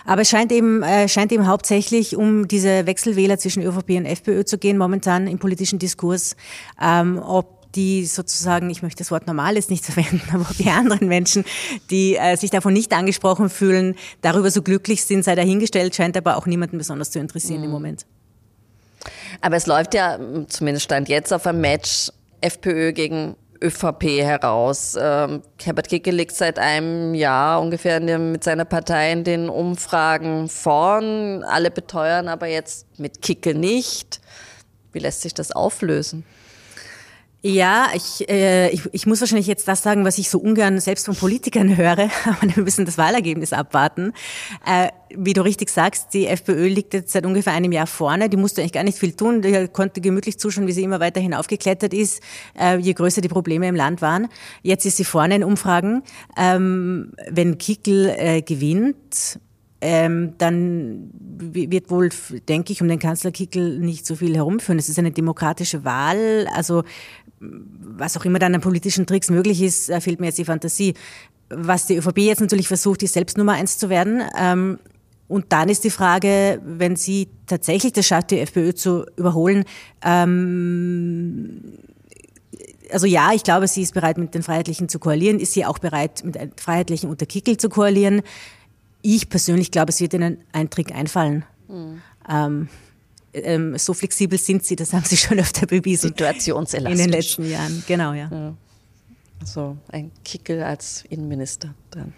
Aber 0.05 0.23
es 0.23 0.29
scheint 0.29 0.51
eben, 0.51 0.83
äh, 0.83 1.09
scheint 1.09 1.33
eben 1.33 1.47
hauptsächlich 1.47 2.17
um 2.17 2.49
diese 2.49 2.87
Wechselwähler 2.87 3.39
zwischen 3.39 3.63
ÖVP 3.63 3.91
und 3.91 4.07
FPÖ 4.07 4.45
zu 4.45 4.59
gehen, 4.59 4.77
momentan 4.77 5.27
im 5.29 5.39
politischen 5.39 5.79
Diskurs. 5.79 6.37
Ähm, 6.81 7.21
ob 7.25 7.73
die 7.73 8.05
sozusagen, 8.05 8.69
ich 8.69 8.83
möchte 8.83 8.99
das 8.99 9.11
Wort 9.11 9.27
Normales 9.27 9.71
nicht 9.71 9.85
verwenden, 9.87 10.23
aber 10.33 10.47
ob 10.51 10.57
die 10.57 10.69
anderen 10.69 11.09
Menschen, 11.09 11.45
die 11.91 12.17
äh, 12.17 12.37
sich 12.37 12.51
davon 12.51 12.73
nicht 12.73 12.93
angesprochen 12.93 13.49
fühlen, 13.49 13.95
darüber 14.21 14.51
so 14.51 14.63
glücklich 14.63 15.05
sind, 15.05 15.25
sei 15.25 15.35
dahingestellt, 15.35 15.95
scheint 15.95 16.17
aber 16.17 16.37
auch 16.37 16.47
niemanden 16.47 16.79
besonders 16.79 17.11
zu 17.11 17.19
interessieren 17.19 17.61
mhm. 17.61 17.67
im 17.67 17.71
Moment. 17.71 18.07
Aber 19.41 19.57
es 19.57 19.67
läuft 19.67 19.95
ja, 19.95 20.19
zumindest 20.49 20.85
stand 20.85 21.09
jetzt 21.09 21.33
auf 21.33 21.47
ein 21.47 21.61
Match 21.61 22.11
FPÖ 22.43 22.93
gegen 22.93 23.37
ÖVP 23.63 24.23
heraus. 24.23 24.97
Ähm, 25.01 25.43
Herbert 25.63 25.89
Kickl 25.89 26.11
liegt 26.11 26.35
seit 26.35 26.59
einem 26.59 27.15
Jahr 27.15 27.61
ungefähr 27.61 28.01
mit 28.01 28.45
seiner 28.45 28.65
Partei 28.65 29.13
in 29.13 29.25
den 29.25 29.49
Umfragen 29.49 30.49
vorn. 30.49 31.45
Alle 31.45 31.71
beteuern 31.71 32.29
aber 32.29 32.49
jetzt 32.49 32.87
mit 32.99 33.23
Kickel 33.23 33.55
nicht. 33.55 34.21
Wie 34.93 34.99
lässt 34.99 35.23
sich 35.23 35.33
das 35.33 35.53
auflösen? 35.53 36.25
Ja, 37.45 37.89
ich, 37.93 38.29
äh, 38.29 38.71
ich, 38.71 38.83
ich 38.93 39.05
muss 39.05 39.21
wahrscheinlich 39.21 39.49
jetzt 39.49 39.67
das 39.67 39.83
sagen, 39.83 40.05
was 40.05 40.17
ich 40.19 40.31
so 40.31 40.39
ungern 40.39 40.79
selbst 40.79 41.07
von 41.07 41.17
Politikern 41.17 41.77
höre, 41.77 42.09
aber 42.25 42.55
wir 42.55 42.63
müssen 42.63 42.85
das 42.85 42.99
Wahlergebnis 42.99 43.53
abwarten. 43.53 44.13
Äh, 44.65 44.91
wie 45.17 45.33
du 45.33 45.43
richtig 45.43 45.69
sagst, 45.69 46.15
die 46.15 46.29
FPÖ 46.29 46.69
liegt 46.69 46.95
jetzt 46.95 47.13
seit 47.13 47.27
ungefähr 47.27 47.53
einem 47.53 47.73
Jahr 47.73 47.89
vorne. 47.89 48.29
Die 48.29 48.37
musste 48.37 48.61
eigentlich 48.61 48.73
gar 48.73 48.85
nicht 48.85 48.97
viel 48.97 49.15
tun. 49.15 49.43
Die 49.43 49.69
konnte 49.73 50.01
gemütlich 50.01 50.39
zuschauen, 50.39 50.69
wie 50.69 50.73
sie 50.73 50.85
immer 50.85 51.01
weiter 51.01 51.21
hinaufgeklettert 51.21 51.93
ist, 51.93 52.23
äh, 52.57 52.79
je 52.79 52.93
größer 52.93 53.21
die 53.21 53.29
Probleme 53.29 53.67
im 53.67 53.75
Land 53.75 54.03
waren. 54.03 54.29
Jetzt 54.63 54.87
ist 54.87 54.99
sie 54.99 55.05
vorne 55.05 55.35
in 55.35 55.43
Umfragen. 55.43 56.05
Ähm, 56.37 57.13
wenn 57.29 57.59
Kickel 57.59 58.15
äh, 58.17 58.43
gewinnt, 58.43 59.41
ähm, 59.85 60.35
dann 60.39 61.11
wird 61.13 61.91
wohl, 61.91 62.09
denke 62.49 62.73
ich, 62.73 62.81
um 62.81 62.89
den 62.89 63.01
Kanzler 63.01 63.33
Kickel 63.33 63.81
nicht 63.81 64.07
so 64.07 64.15
viel 64.15 64.37
herumführen. 64.37 64.79
Es 64.79 64.89
ist 64.89 64.99
eine 64.99 65.11
demokratische 65.11 65.85
Wahl. 65.85 66.47
Also 66.55 66.85
was 67.43 68.17
auch 68.17 68.25
immer 68.25 68.39
dann 68.39 68.55
an 68.55 68.61
politischen 68.61 69.07
Tricks 69.07 69.31
möglich 69.31 69.61
ist, 69.63 69.93
fehlt 70.01 70.21
mir 70.21 70.27
jetzt 70.27 70.39
die 70.39 70.45
Fantasie. 70.45 70.95
Was 71.49 71.87
die 71.87 71.97
ÖVP 71.97 72.19
jetzt 72.19 72.41
natürlich 72.41 72.69
versucht, 72.69 73.03
ist 73.03 73.15
selbst 73.15 73.37
Nummer 73.37 73.53
eins 73.53 73.79
zu 73.79 73.89
werden. 73.89 74.23
Ähm, 74.39 74.79
und 75.29 75.47
dann 75.51 75.69
ist 75.69 75.85
die 75.85 75.91
Frage, 75.91 76.61
wenn 76.65 76.97
sie 76.97 77.29
tatsächlich 77.47 77.93
das 77.93 78.07
schafft, 78.07 78.31
die 78.31 78.41
FPÖ 78.41 78.75
zu 78.75 79.07
überholen, 79.17 79.65
ähm, 80.03 81.79
also 82.93 83.07
ja, 83.07 83.33
ich 83.33 83.43
glaube, 83.43 83.67
sie 83.69 83.83
ist 83.83 83.95
bereit, 83.95 84.19
mit 84.19 84.35
den 84.35 84.43
Freiheitlichen 84.43 84.89
zu 84.89 84.99
koalieren. 84.99 85.41
Ist 85.41 85.55
sie 85.55 85.65
auch 85.65 85.79
bereit, 85.79 86.23
mit 86.25 86.35
den 86.35 86.53
Freiheitlichen 86.57 87.09
unter 87.09 87.27
Kickel 87.27 87.57
zu 87.57 87.69
koalieren? 87.69 88.21
Ich 89.01 89.29
persönlich 89.31 89.71
glaube, 89.71 89.91
es 89.91 90.01
wird 90.01 90.15
ihnen 90.15 90.39
ein 90.53 90.71
Trick 90.71 90.95
einfallen. 90.95 91.45
Mhm. 91.69 92.03
Ähm, 92.29 92.69
ähm, 93.33 93.77
so 93.79 93.95
flexibel 93.95 94.39
sind 94.39 94.65
sie, 94.65 94.77
das 94.77 94.93
haben 94.93 95.05
sie 95.05 95.17
schon 95.17 95.39
öfter 95.39 95.67
bewiesen. 95.67 96.09
Situationselastisk. 96.09 97.05
In 97.05 97.11
den 97.11 97.21
letzten 97.21 97.51
Jahren, 97.51 97.85
genau, 97.87 98.13
ja. 98.13 98.29
ja. 98.31 98.55
So 99.45 99.77
ein 99.89 100.11
Kickel 100.25 100.63
als 100.63 101.05
Innenminister 101.09 101.75
dran. 101.91 102.13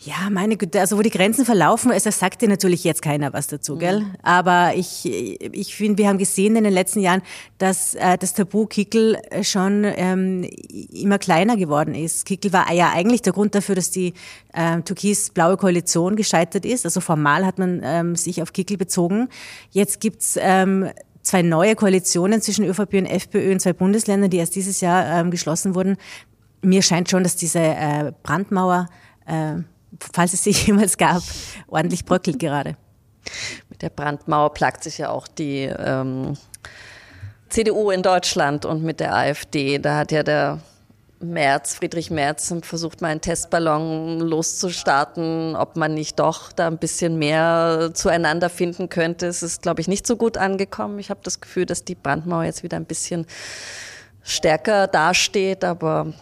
Ja, 0.00 0.30
meine 0.30 0.56
Güte, 0.56 0.80
also 0.80 0.98
wo 0.98 1.02
die 1.02 1.10
Grenzen 1.10 1.44
verlaufen, 1.44 1.90
also 1.90 2.10
sagt 2.10 2.42
dir 2.42 2.48
natürlich 2.48 2.84
jetzt 2.84 3.02
keiner 3.02 3.32
was 3.32 3.46
dazu, 3.46 3.76
gell? 3.76 4.04
Aber 4.22 4.72
ich, 4.74 5.04
ich 5.06 5.74
finde, 5.74 5.98
wir 5.98 6.08
haben 6.08 6.18
gesehen 6.18 6.54
in 6.56 6.64
den 6.64 6.72
letzten 6.72 7.00
Jahren, 7.00 7.22
dass 7.58 7.94
äh, 7.94 8.18
das 8.18 8.34
Tabu 8.34 8.66
Kickel 8.66 9.18
schon 9.42 9.84
ähm, 9.84 10.48
immer 10.92 11.18
kleiner 11.18 11.56
geworden 11.56 11.94
ist. 11.94 12.26
Kickel 12.26 12.52
war 12.52 12.70
ja 12.72 12.92
eigentlich 12.92 13.22
der 13.22 13.32
Grund 13.32 13.54
dafür, 13.54 13.74
dass 13.74 13.90
die 13.90 14.12
ähm, 14.54 14.84
türkis-blaue 14.84 15.56
Koalition 15.56 16.14
gescheitert 16.14 16.64
ist. 16.64 16.84
Also 16.84 17.00
formal 17.00 17.46
hat 17.46 17.58
man 17.58 17.80
ähm, 17.82 18.16
sich 18.16 18.42
auf 18.42 18.52
Kickel 18.52 18.76
bezogen. 18.76 19.28
Jetzt 19.70 20.00
gibt's 20.00 20.38
ähm, 20.40 20.90
zwei 21.22 21.42
neue 21.42 21.74
Koalitionen 21.74 22.40
zwischen 22.40 22.64
ÖVP 22.64 22.94
und 22.94 23.06
FPÖ 23.06 23.50
in 23.50 23.60
zwei 23.60 23.72
Bundesländern, 23.72 24.30
die 24.30 24.38
erst 24.38 24.54
dieses 24.54 24.80
Jahr 24.80 25.20
ähm, 25.20 25.30
geschlossen 25.30 25.74
wurden. 25.74 25.96
Mir 26.62 26.82
scheint 26.82 27.10
schon, 27.10 27.22
dass 27.22 27.36
diese 27.36 27.60
äh, 27.60 28.12
Brandmauer 28.22 28.88
äh, 29.26 29.56
falls 30.12 30.32
es 30.32 30.44
sie 30.44 30.50
jemals 30.66 30.96
gab, 30.96 31.22
ordentlich 31.66 32.04
bröckelt 32.04 32.38
gerade. 32.38 32.76
Mit 33.68 33.82
der 33.82 33.90
Brandmauer 33.90 34.54
plagt 34.54 34.84
sich 34.84 34.98
ja 34.98 35.10
auch 35.10 35.26
die 35.26 35.62
ähm, 35.64 36.36
CDU 37.48 37.90
in 37.90 38.02
Deutschland 38.02 38.64
und 38.64 38.82
mit 38.82 39.00
der 39.00 39.14
AfD. 39.14 39.78
Da 39.78 39.98
hat 39.98 40.12
ja 40.12 40.22
der 40.22 40.60
Merz, 41.18 41.74
Friedrich 41.74 42.10
Merz, 42.10 42.54
versucht 42.62 43.00
mal 43.00 43.08
einen 43.08 43.20
Testballon 43.20 44.20
loszustarten, 44.20 45.56
ob 45.56 45.76
man 45.76 45.94
nicht 45.94 46.20
doch 46.20 46.52
da 46.52 46.68
ein 46.68 46.78
bisschen 46.78 47.18
mehr 47.18 47.90
zueinander 47.94 48.48
finden 48.48 48.88
könnte. 48.88 49.26
Es 49.26 49.42
ist, 49.42 49.62
glaube 49.62 49.80
ich, 49.80 49.88
nicht 49.88 50.06
so 50.06 50.16
gut 50.16 50.36
angekommen. 50.36 50.98
Ich 51.00 51.10
habe 51.10 51.20
das 51.24 51.40
Gefühl, 51.40 51.66
dass 51.66 51.84
die 51.84 51.94
Brandmauer 51.96 52.44
jetzt 52.44 52.62
wieder 52.62 52.76
ein 52.76 52.84
bisschen 52.84 53.26
stärker 54.22 54.86
dasteht, 54.86 55.64
aber 55.64 56.12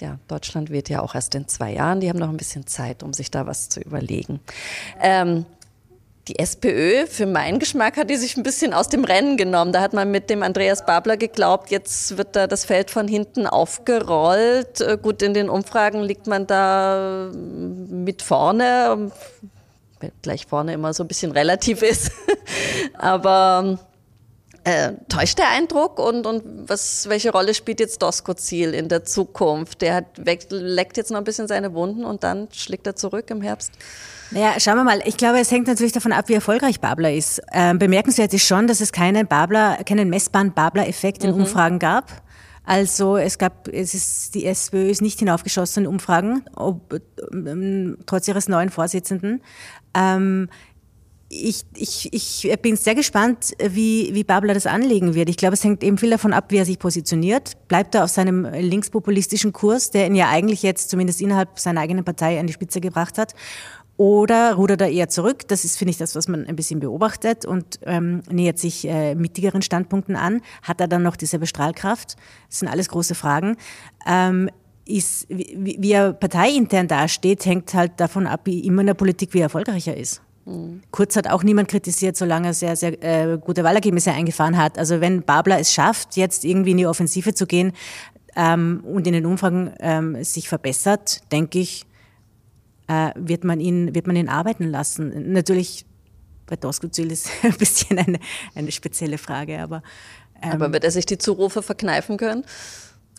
ja, 0.00 0.18
Deutschland 0.28 0.70
wird 0.70 0.88
ja 0.88 1.00
auch 1.00 1.14
erst 1.14 1.34
in 1.34 1.48
zwei 1.48 1.72
Jahren. 1.72 2.00
Die 2.00 2.08
haben 2.08 2.18
noch 2.18 2.28
ein 2.28 2.36
bisschen 2.36 2.66
Zeit, 2.66 3.02
um 3.02 3.12
sich 3.12 3.30
da 3.30 3.46
was 3.46 3.68
zu 3.68 3.80
überlegen. 3.80 4.40
Ähm, 5.00 5.44
die 6.28 6.38
SPÖ, 6.38 7.06
für 7.06 7.26
meinen 7.26 7.58
Geschmack, 7.58 7.96
hat 7.96 8.10
die 8.10 8.16
sich 8.16 8.36
ein 8.36 8.42
bisschen 8.42 8.74
aus 8.74 8.88
dem 8.88 9.04
Rennen 9.04 9.36
genommen. 9.36 9.72
Da 9.72 9.80
hat 9.80 9.94
man 9.94 10.10
mit 10.10 10.28
dem 10.30 10.42
Andreas 10.42 10.84
Babler 10.84 11.16
geglaubt, 11.16 11.70
jetzt 11.70 12.18
wird 12.18 12.36
da 12.36 12.46
das 12.46 12.64
Feld 12.64 12.90
von 12.90 13.08
hinten 13.08 13.46
aufgerollt. 13.46 14.80
Äh, 14.80 14.98
gut, 15.00 15.22
in 15.22 15.34
den 15.34 15.48
Umfragen 15.48 16.02
liegt 16.02 16.26
man 16.26 16.46
da 16.46 17.30
mit 17.32 18.22
vorne, 18.22 19.10
gleich 20.22 20.46
vorne 20.46 20.74
immer 20.74 20.92
so 20.92 21.02
ein 21.02 21.08
bisschen 21.08 21.32
relativ 21.32 21.82
ist. 21.82 22.12
Aber 22.98 23.78
äh, 24.68 24.92
täuscht 25.08 25.38
der 25.38 25.48
Eindruck 25.48 25.98
und, 25.98 26.26
und 26.26 26.42
was, 26.68 27.08
welche 27.08 27.32
Rolle 27.32 27.54
spielt 27.54 27.80
jetzt 27.80 28.04
Ziel 28.36 28.74
in 28.74 28.88
der 28.88 29.04
Zukunft? 29.04 29.80
Der 29.80 29.94
hat, 29.94 30.04
leckt 30.50 30.96
jetzt 30.96 31.10
noch 31.10 31.18
ein 31.18 31.24
bisschen 31.24 31.48
seine 31.48 31.72
Wunden 31.72 32.04
und 32.04 32.22
dann 32.22 32.48
schlägt 32.52 32.86
er 32.86 32.94
zurück 32.94 33.30
im 33.30 33.40
Herbst? 33.40 33.72
Naja, 34.30 34.60
schauen 34.60 34.76
wir 34.76 34.84
mal. 34.84 35.00
Ich 35.06 35.16
glaube, 35.16 35.38
es 35.38 35.50
hängt 35.50 35.66
natürlich 35.66 35.92
davon 35.92 36.12
ab, 36.12 36.28
wie 36.28 36.34
erfolgreich 36.34 36.80
Babler 36.80 37.12
ist. 37.12 37.40
Ähm, 37.52 37.78
bemerkenswert 37.78 38.34
ist 38.34 38.46
schon, 38.46 38.66
dass 38.66 38.82
es 38.82 38.92
keinen 38.92 39.26
Babler, 39.26 39.78
keinen 39.84 40.10
messbaren 40.10 40.52
Babler-Effekt 40.52 41.24
in 41.24 41.30
mhm. 41.30 41.42
Umfragen 41.42 41.78
gab. 41.78 42.22
Also 42.68 43.16
es 43.16 43.38
gab, 43.38 43.66
es 43.68 43.94
ist, 43.94 44.34
die 44.34 44.44
SPÖ 44.44 44.90
ist 44.90 45.00
nicht 45.00 45.18
hinaufgeschossen 45.20 45.84
in 45.84 45.88
Umfragen, 45.88 46.44
ob, 46.54 47.00
ähm, 47.32 47.96
trotz 48.04 48.28
ihres 48.28 48.46
neuen 48.46 48.68
Vorsitzenden. 48.68 49.40
Ähm, 49.94 50.50
ich, 51.30 51.64
ich, 51.74 52.12
ich 52.12 52.60
bin 52.62 52.76
sehr 52.76 52.94
gespannt, 52.94 53.52
wie, 53.62 54.10
wie 54.14 54.24
Babler 54.24 54.54
das 54.54 54.66
anlegen 54.66 55.14
wird. 55.14 55.28
Ich 55.28 55.36
glaube, 55.36 55.54
es 55.54 55.64
hängt 55.64 55.84
eben 55.84 55.98
viel 55.98 56.10
davon 56.10 56.32
ab, 56.32 56.46
wie 56.48 56.56
er 56.56 56.64
sich 56.64 56.78
positioniert. 56.78 57.68
Bleibt 57.68 57.94
er 57.94 58.04
auf 58.04 58.10
seinem 58.10 58.44
linkspopulistischen 58.44 59.52
Kurs, 59.52 59.90
der 59.90 60.06
ihn 60.06 60.14
ja 60.14 60.28
eigentlich 60.30 60.62
jetzt 60.62 60.88
zumindest 60.88 61.20
innerhalb 61.20 61.58
seiner 61.58 61.82
eigenen 61.82 62.04
Partei 62.04 62.40
an 62.40 62.46
die 62.46 62.52
Spitze 62.54 62.80
gebracht 62.80 63.18
hat? 63.18 63.34
Oder 63.98 64.54
rudert 64.54 64.80
er 64.80 64.90
eher 64.90 65.08
zurück? 65.08 65.46
Das 65.48 65.64
ist, 65.64 65.76
finde 65.76 65.90
ich, 65.90 65.98
das, 65.98 66.14
was 66.14 66.28
man 66.28 66.46
ein 66.46 66.56
bisschen 66.56 66.80
beobachtet 66.80 67.44
und 67.44 67.80
ähm, 67.82 68.22
nähert 68.30 68.58
sich 68.58 68.88
äh, 68.88 69.14
mittigeren 69.14 69.60
Standpunkten 69.60 70.16
an. 70.16 70.40
Hat 70.62 70.80
er 70.80 70.88
dann 70.88 71.02
noch 71.02 71.16
dieselbe 71.16 71.46
Strahlkraft? 71.46 72.16
Das 72.48 72.60
sind 72.60 72.68
alles 72.68 72.88
große 72.88 73.16
Fragen. 73.16 73.56
Ähm, 74.06 74.50
ist, 74.86 75.26
wie, 75.28 75.76
wie 75.78 75.92
er 75.92 76.12
parteiintern 76.14 76.88
dasteht, 76.88 77.44
hängt 77.44 77.74
halt 77.74 77.98
davon 77.98 78.26
ab, 78.26 78.42
wie 78.44 78.60
immer 78.60 78.80
in 78.80 78.86
der 78.86 78.94
Politik, 78.94 79.34
wie 79.34 79.40
erfolgreich 79.40 79.88
er 79.88 79.96
Kurz 80.90 81.16
hat 81.16 81.28
auch 81.28 81.42
niemand 81.42 81.68
kritisiert, 81.68 82.16
solange 82.16 82.48
er 82.48 82.54
sehr, 82.54 82.76
sehr 82.76 83.02
äh, 83.02 83.38
gute 83.38 83.64
Wahlergebnisse 83.64 84.12
eingefahren 84.12 84.56
hat. 84.56 84.78
Also 84.78 85.00
wenn 85.00 85.22
Babler 85.22 85.58
es 85.58 85.72
schafft, 85.72 86.16
jetzt 86.16 86.44
irgendwie 86.44 86.70
in 86.70 86.78
die 86.78 86.86
Offensive 86.86 87.34
zu 87.34 87.46
gehen 87.46 87.72
ähm, 88.34 88.82
und 88.84 89.06
in 89.06 89.12
den 89.12 89.26
Umfragen 89.26 89.74
ähm, 89.80 90.22
sich 90.24 90.48
verbessert, 90.48 91.20
denke 91.32 91.58
ich, 91.58 91.84
äh, 92.86 93.10
wird, 93.16 93.44
man 93.44 93.60
ihn, 93.60 93.94
wird 93.94 94.06
man 94.06 94.16
ihn 94.16 94.28
arbeiten 94.28 94.64
lassen. 94.64 95.32
Natürlich, 95.32 95.84
bei 96.46 96.56
Doskozil 96.56 97.12
ist 97.12 97.28
ein 97.42 97.56
bisschen 97.56 97.98
eine, 97.98 98.18
eine 98.54 98.72
spezielle 98.72 99.18
Frage, 99.18 99.60
aber... 99.60 99.82
Ähm, 100.40 100.52
aber 100.52 100.72
wird 100.72 100.84
er 100.84 100.92
sich 100.92 101.04
die 101.04 101.18
Zurufe 101.18 101.62
verkneifen 101.62 102.16
können? 102.16 102.44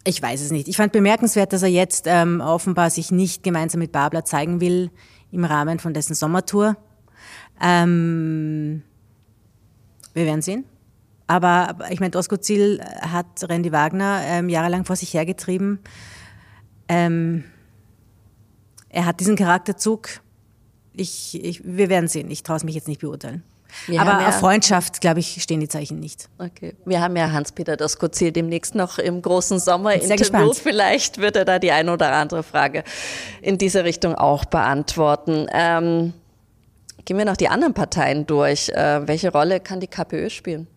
Ich 0.05 0.21
weiß 0.21 0.41
es 0.41 0.51
nicht. 0.51 0.67
Ich 0.67 0.77
fand 0.77 0.93
bemerkenswert, 0.93 1.53
dass 1.53 1.61
er 1.61 1.69
jetzt 1.69 2.05
ähm, 2.07 2.41
offenbar 2.41 2.89
sich 2.89 3.11
nicht 3.11 3.43
gemeinsam 3.43 3.79
mit 3.79 3.91
Babler 3.91 4.23
zeigen 4.23 4.61
will 4.61 4.89
im 5.31 5.43
Rahmen 5.43 5.79
von 5.79 5.93
dessen 5.93 6.15
Sommertour. 6.15 6.77
Ähm, 7.61 8.83
wir 10.13 10.25
werden 10.25 10.41
sehen. 10.41 10.65
Aber, 11.27 11.77
ich 11.91 11.99
meine, 11.99 12.11
Ziel 12.41 12.83
hat 13.01 13.27
Randy 13.47 13.71
Wagner 13.71 14.21
ähm, 14.23 14.49
jahrelang 14.49 14.85
vor 14.85 14.95
sich 14.95 15.13
hergetrieben. 15.13 15.79
Ähm, 16.87 17.43
er 18.89 19.05
hat 19.05 19.19
diesen 19.19 19.35
Charakterzug. 19.35 20.09
Ich, 20.93 21.39
ich, 21.43 21.61
wir 21.63 21.89
werden 21.89 22.07
sehen. 22.07 22.31
Ich 22.31 22.41
traue 22.41 22.57
es 22.57 22.63
mich 22.63 22.73
jetzt 22.73 22.87
nicht 22.87 23.01
beurteilen. 23.01 23.43
Wir 23.85 24.01
Aber 24.01 24.21
ja, 24.21 24.29
auf 24.29 24.39
Freundschaft, 24.39 25.01
glaube 25.01 25.19
ich, 25.19 25.41
stehen 25.41 25.59
die 25.59 25.67
Zeichen 25.67 25.99
nicht. 25.99 26.29
Okay. 26.39 26.75
Wir 26.85 27.01
haben 27.01 27.15
ja 27.15 27.31
Hans-Peter 27.31 27.77
Doskozil 27.77 28.31
demnächst 28.31 28.73
noch 28.73 28.97
im 28.97 29.21
großen 29.21 29.59
Sommerinterview. 29.59 30.53
Vielleicht 30.53 31.19
wird 31.19 31.35
er 31.35 31.45
da 31.45 31.59
die 31.59 31.71
eine 31.71 31.93
oder 31.93 32.11
andere 32.13 32.43
Frage 32.43 32.83
in 33.41 33.57
diese 33.57 33.83
Richtung 33.83 34.15
auch 34.15 34.45
beantworten. 34.45 35.47
Ähm, 35.53 36.13
Gehen 37.05 37.17
wir 37.17 37.25
noch 37.25 37.37
die 37.37 37.49
anderen 37.49 37.73
Parteien 37.73 38.25
durch. 38.25 38.69
Äh, 38.69 39.07
welche 39.07 39.31
Rolle 39.31 39.59
kann 39.59 39.79
die 39.79 39.87
KPÖ 39.87 40.29
spielen? 40.29 40.67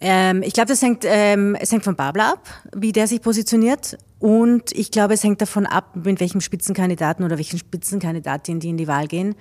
Ähm, 0.00 0.42
ich 0.42 0.52
glaube, 0.52 0.68
das 0.68 0.80
hängt, 0.80 1.04
ähm, 1.04 1.56
es 1.58 1.72
hängt 1.72 1.82
von 1.82 1.96
Babler 1.96 2.32
ab, 2.32 2.48
wie 2.74 2.92
der 2.92 3.06
sich 3.08 3.20
positioniert. 3.20 3.98
Und 4.20 4.72
ich 4.72 4.90
glaube, 4.90 5.14
es 5.14 5.24
hängt 5.24 5.40
davon 5.40 5.66
ab, 5.66 5.96
mit 5.96 6.20
welchem 6.20 6.40
Spitzenkandidaten 6.40 7.24
oder 7.24 7.36
welchen 7.36 7.58
Spitzenkandidatinnen 7.58 8.60
die 8.60 8.68
in 8.68 8.76
die 8.76 8.88
Wahl 8.88 9.08
gehen. 9.08 9.34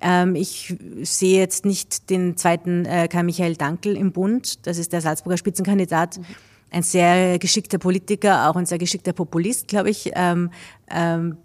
Ähm, 0.00 0.36
ich 0.36 0.76
sehe 1.02 1.38
jetzt 1.38 1.64
nicht 1.64 2.10
den 2.10 2.36
zweiten 2.36 2.84
äh, 2.84 3.08
Karl 3.08 3.24
Michael 3.24 3.56
Dankel 3.56 3.96
im 3.96 4.12
Bund. 4.12 4.66
Das 4.66 4.78
ist 4.78 4.92
der 4.92 5.00
Salzburger 5.00 5.36
Spitzenkandidat. 5.36 6.18
Mhm. 6.18 6.24
Ein 6.70 6.82
sehr 6.82 7.38
geschickter 7.38 7.78
Politiker, 7.78 8.50
auch 8.50 8.56
ein 8.56 8.66
sehr 8.66 8.78
geschickter 8.78 9.12
Populist, 9.12 9.68
glaube 9.68 9.90
ich. 9.90 10.10
Ähm, 10.14 10.50
ähm, 10.90 11.38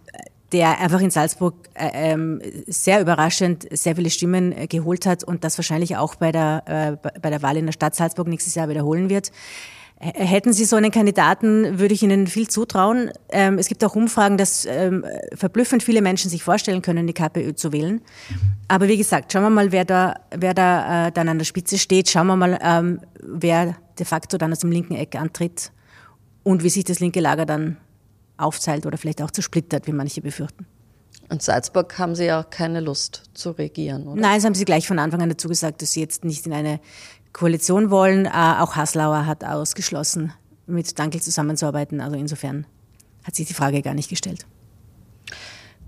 der 0.51 0.79
einfach 0.79 1.01
in 1.01 1.11
Salzburg 1.11 1.55
äh, 1.73 1.89
ähm, 1.93 2.41
sehr 2.67 3.01
überraschend 3.01 3.67
sehr 3.71 3.95
viele 3.95 4.09
Stimmen 4.09 4.51
äh, 4.51 4.67
geholt 4.67 5.05
hat 5.05 5.23
und 5.23 5.43
das 5.43 5.57
wahrscheinlich 5.57 5.97
auch 5.97 6.15
bei 6.15 6.31
der, 6.31 6.97
äh, 7.03 7.09
bei 7.19 7.29
der 7.29 7.41
Wahl 7.41 7.57
in 7.57 7.65
der 7.65 7.73
Stadt 7.73 7.95
Salzburg 7.95 8.27
nächstes 8.27 8.55
Jahr 8.55 8.69
wiederholen 8.69 9.09
wird. 9.09 9.31
Hätten 10.01 10.53
Sie 10.53 10.63
so 10.63 10.77
einen 10.77 10.91
Kandidaten, 10.91 11.77
würde 11.77 11.93
ich 11.93 12.01
Ihnen 12.03 12.25
viel 12.27 12.47
zutrauen. 12.47 13.11
Ähm, 13.27 13.57
es 13.57 13.67
gibt 13.67 13.83
auch 13.83 13.97
Umfragen, 13.97 14.37
dass 14.37 14.63
ähm, 14.63 15.03
verblüffend 15.33 15.83
viele 15.83 16.01
Menschen 16.01 16.31
sich 16.31 16.41
vorstellen 16.41 16.81
können, 16.81 17.05
die 17.05 17.11
KPÖ 17.11 17.53
zu 17.53 17.73
wählen. 17.73 17.99
Aber 18.69 18.87
wie 18.87 18.95
gesagt, 18.95 19.33
schauen 19.33 19.43
wir 19.43 19.49
mal, 19.49 19.73
wer 19.73 19.83
da, 19.83 20.15
wer 20.33 20.53
da 20.53 21.07
äh, 21.07 21.11
dann 21.11 21.27
an 21.27 21.37
der 21.37 21.43
Spitze 21.43 21.77
steht. 21.77 22.09
Schauen 22.09 22.27
wir 22.27 22.37
mal, 22.37 22.57
ähm, 22.63 23.01
wer 23.21 23.75
de 23.99 24.05
facto 24.05 24.37
dann 24.37 24.53
aus 24.53 24.59
dem 24.59 24.71
linken 24.71 24.95
Eck 24.95 25.15
antritt 25.15 25.73
und 26.43 26.63
wie 26.63 26.69
sich 26.69 26.85
das 26.85 27.01
linke 27.01 27.19
Lager 27.19 27.45
dann 27.45 27.75
aufteilt 28.39 28.85
oder 28.85 28.97
vielleicht 28.97 29.21
auch 29.21 29.31
zersplittert, 29.31 29.87
wie 29.87 29.91
manche 29.91 30.21
befürchten. 30.21 30.65
Und 31.29 31.43
Salzburg 31.43 31.97
haben 31.99 32.15
Sie 32.15 32.25
ja 32.25 32.43
keine 32.43 32.79
Lust 32.79 33.23
zu 33.33 33.51
regieren, 33.51 34.07
oder? 34.07 34.19
Nein, 34.19 34.35
das 34.37 34.45
haben 34.45 34.55
Sie 34.55 34.65
gleich 34.65 34.87
von 34.87 34.97
Anfang 34.97 35.21
an 35.21 35.29
dazu 35.29 35.47
gesagt, 35.47 35.81
dass 35.81 35.93
Sie 35.93 35.99
jetzt 35.99 36.25
nicht 36.25 36.45
in 36.47 36.53
eine 36.53 36.79
Koalition 37.33 37.91
wollen. 37.91 38.25
Äh, 38.25 38.29
auch 38.29 38.75
Haslauer 38.75 39.25
hat 39.25 39.43
ausgeschlossen, 39.43 40.33
mit 40.65 40.97
Dankel 40.97 41.21
zusammenzuarbeiten. 41.21 42.01
Also 42.01 42.17
insofern 42.17 42.65
hat 43.23 43.35
sich 43.35 43.47
die 43.47 43.53
Frage 43.53 43.81
gar 43.83 43.93
nicht 43.93 44.09
gestellt. 44.09 44.45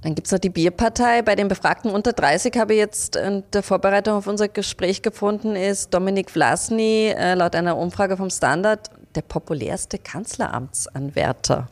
Dann 0.02 0.16
gibt 0.16 0.28
es 0.28 0.32
noch 0.32 0.40
die 0.40 0.50
Bierpartei. 0.50 1.22
Bei 1.22 1.36
den 1.36 1.48
Befragten 1.48 1.92
unter 1.92 2.14
30 2.14 2.58
habe 2.58 2.74
ich 2.74 2.80
jetzt 2.80 3.16
in 3.16 3.44
der 3.54 3.62
Vorbereitung 3.62 4.16
auf 4.16 4.28
unser 4.28 4.48
Gespräch 4.48 5.02
gefunden, 5.02 5.56
ist 5.56 5.94
Dominik 5.94 6.32
Vlasny 6.32 7.14
äh, 7.16 7.36
laut 7.36 7.56
einer 7.56 7.78
Umfrage 7.78 8.18
vom 8.18 8.30
Standard 8.30 8.90
der 9.16 9.22
populärste 9.22 10.00
Kanzleramtsanwärter. 10.00 11.68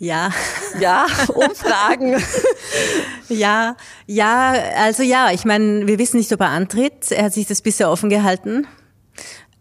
Ja. 0.00 0.30
Ja, 0.80 1.06
Umfragen. 1.28 2.16
ja, 3.28 3.76
ja, 4.06 4.54
also 4.76 5.02
ja, 5.02 5.30
ich 5.30 5.44
meine, 5.44 5.86
wir 5.86 5.98
wissen 5.98 6.16
nicht, 6.16 6.32
ob 6.32 6.40
er 6.40 6.48
antritt. 6.48 7.12
Er 7.12 7.24
hat 7.24 7.34
sich 7.34 7.46
das 7.46 7.60
bisher 7.60 7.90
offen 7.90 8.08
gehalten. 8.08 8.66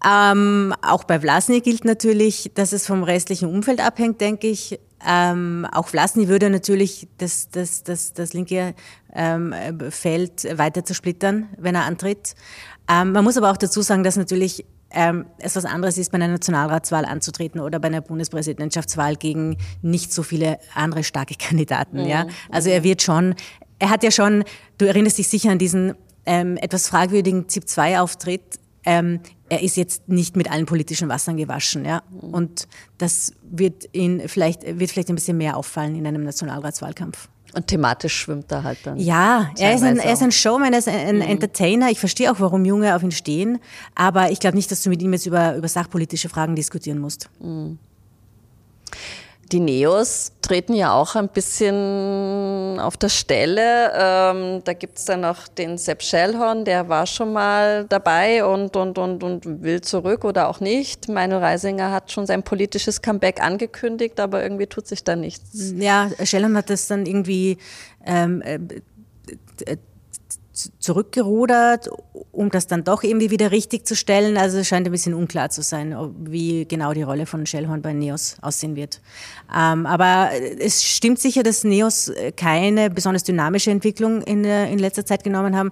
Ähm, 0.05 0.73
auch 0.81 1.03
bei 1.03 1.19
Vlasny 1.19 1.59
gilt 1.59 1.83
natürlich, 1.83 2.51
dass 2.55 2.71
es 2.71 2.87
vom 2.87 3.03
restlichen 3.03 3.49
Umfeld 3.49 3.81
abhängt, 3.81 4.21
denke 4.21 4.47
ich. 4.47 4.79
Ähm, 5.05 5.67
auch 5.73 5.89
Vlasny 5.89 6.29
würde 6.29 6.49
natürlich 6.49 7.09
das, 7.17 7.49
das, 7.49 7.83
das, 7.83 8.13
das 8.13 8.31
linke 8.31 8.75
ähm, 9.13 9.53
Feld 9.89 10.57
weiter 10.57 10.85
zersplittern, 10.85 11.49
wenn 11.57 11.75
er 11.75 11.83
antritt. 11.83 12.35
Ähm, 12.89 13.11
man 13.11 13.25
muss 13.25 13.35
aber 13.35 13.51
auch 13.51 13.57
dazu 13.57 13.81
sagen, 13.81 14.03
dass 14.05 14.15
natürlich 14.15 14.65
ähm, 14.91 15.25
es 15.37 15.55
was 15.55 15.65
anderes 15.65 15.97
ist, 15.97 16.11
bei 16.11 16.15
einer 16.15 16.27
Nationalratswahl 16.27 17.05
anzutreten 17.05 17.61
oder 17.61 17.79
bei 17.79 17.87
einer 17.87 18.01
Bundespräsidentschaftswahl 18.01 19.15
gegen 19.15 19.57
nicht 19.81 20.11
so 20.11 20.23
viele 20.23 20.59
andere 20.73 21.03
starke 21.03 21.35
Kandidaten. 21.39 22.01
Mhm. 22.03 22.07
Ja? 22.07 22.27
Also 22.49 22.69
er 22.69 22.83
wird 22.83 23.01
schon, 23.01 23.35
er 23.77 23.89
hat 23.89 24.03
ja 24.03 24.11
schon, 24.11 24.43
du 24.77 24.85
erinnerst 24.85 25.17
dich 25.17 25.27
sicher 25.27 25.51
an 25.51 25.59
diesen 25.59 25.93
ähm, 26.25 26.57
etwas 26.57 26.87
fragwürdigen 26.87 27.47
ZIP-2-Auftritt. 27.47 28.59
Ähm, 28.85 29.19
er 29.49 29.61
ist 29.61 29.77
jetzt 29.77 30.07
nicht 30.07 30.35
mit 30.35 30.49
allen 30.51 30.65
politischen 30.65 31.09
Wassern 31.09 31.37
gewaschen, 31.37 31.85
ja. 31.85 32.03
Mhm. 32.09 32.33
Und 32.33 32.67
das 32.97 33.33
wird 33.43 33.89
ihn 33.93 34.27
vielleicht, 34.27 34.63
wird 34.79 34.91
vielleicht 34.91 35.09
ein 35.09 35.15
bisschen 35.15 35.37
mehr 35.37 35.57
auffallen 35.57 35.95
in 35.95 36.05
einem 36.05 36.23
Nationalratswahlkampf. 36.23 37.29
Und 37.53 37.67
thematisch 37.67 38.15
schwimmt 38.15 38.51
er 38.51 38.63
halt 38.63 38.79
dann. 38.83 38.97
Ja, 38.97 39.49
er 39.57 39.73
ist, 39.73 39.83
ein, 39.83 39.97
er 39.97 40.13
ist 40.13 40.21
ein 40.21 40.31
Showman, 40.31 40.73
er 40.73 40.79
ist 40.79 40.87
ein 40.87 41.15
mhm. 41.15 41.21
Entertainer. 41.21 41.89
Ich 41.89 41.99
verstehe 41.99 42.31
auch, 42.31 42.39
warum 42.39 42.63
Junge 42.65 42.95
auf 42.95 43.01
ihn 43.01 43.11
stehen. 43.11 43.59
Aber 43.95 44.31
ich 44.31 44.39
glaube 44.39 44.55
nicht, 44.55 44.71
dass 44.71 44.83
du 44.83 44.89
mit 44.89 45.01
ihm 45.01 45.13
jetzt 45.13 45.25
über, 45.25 45.55
über 45.55 45.67
sachpolitische 45.67 46.29
Fragen 46.29 46.55
diskutieren 46.55 46.99
musst. 46.99 47.29
Mhm. 47.39 47.79
Die 49.51 49.59
Neos 49.59 50.31
treten 50.43 50.73
ja 50.73 50.93
auch 50.93 51.15
ein 51.15 51.27
bisschen 51.29 52.79
auf 52.79 52.97
der 52.97 53.09
Stelle. 53.09 53.91
Ähm, 53.95 54.61
da 54.63 54.73
gibt 54.73 54.99
es 54.99 55.05
dann 55.05 55.21
noch 55.21 55.47
den 55.47 55.79
Sepp 55.79 56.03
Schellhorn, 56.03 56.65
der 56.65 56.87
war 56.87 57.07
schon 57.07 57.33
mal 57.33 57.85
dabei 57.85 58.45
und, 58.45 58.75
und, 58.75 58.99
und, 58.99 59.23
und 59.23 59.63
will 59.63 59.81
zurück 59.81 60.23
oder 60.23 60.49
auch 60.49 60.59
nicht. 60.59 61.09
Manuel 61.09 61.41
Reisinger 61.41 61.91
hat 61.91 62.11
schon 62.11 62.27
sein 62.27 62.43
politisches 62.43 63.01
Comeback 63.01 63.41
angekündigt, 63.41 64.19
aber 64.19 64.43
irgendwie 64.43 64.67
tut 64.67 64.87
sich 64.87 65.03
da 65.03 65.15
nichts. 65.15 65.73
Ja, 65.75 66.09
Schellhorn 66.23 66.55
hat 66.55 66.69
das 66.69 66.87
dann 66.87 67.07
irgendwie 67.07 67.57
ähm, 68.05 68.43
äh, 68.43 68.59
zurückgerudert, 70.79 71.89
um 72.31 72.49
das 72.49 72.67
dann 72.67 72.83
doch 72.83 73.03
irgendwie 73.03 73.31
wieder 73.31 73.51
richtig 73.51 73.85
zu 73.85 73.95
stellen. 73.95 74.37
Also 74.37 74.59
es 74.59 74.67
scheint 74.67 74.87
ein 74.87 74.91
bisschen 74.91 75.13
unklar 75.13 75.49
zu 75.49 75.61
sein, 75.61 75.95
wie 76.19 76.65
genau 76.65 76.93
die 76.93 77.03
Rolle 77.03 77.25
von 77.25 77.45
Shellhorn 77.45 77.81
bei 77.81 77.93
Neos 77.93 78.37
aussehen 78.41 78.75
wird. 78.75 79.01
Ähm, 79.55 79.85
aber 79.85 80.29
es 80.59 80.83
stimmt 80.83 81.19
sicher, 81.19 81.43
dass 81.43 81.63
Neos 81.63 82.11
keine 82.35 82.89
besonders 82.89 83.23
dynamische 83.23 83.71
Entwicklung 83.71 84.21
in, 84.21 84.45
äh, 84.45 84.71
in 84.71 84.79
letzter 84.79 85.05
Zeit 85.05 85.23
genommen 85.23 85.55
haben. 85.55 85.71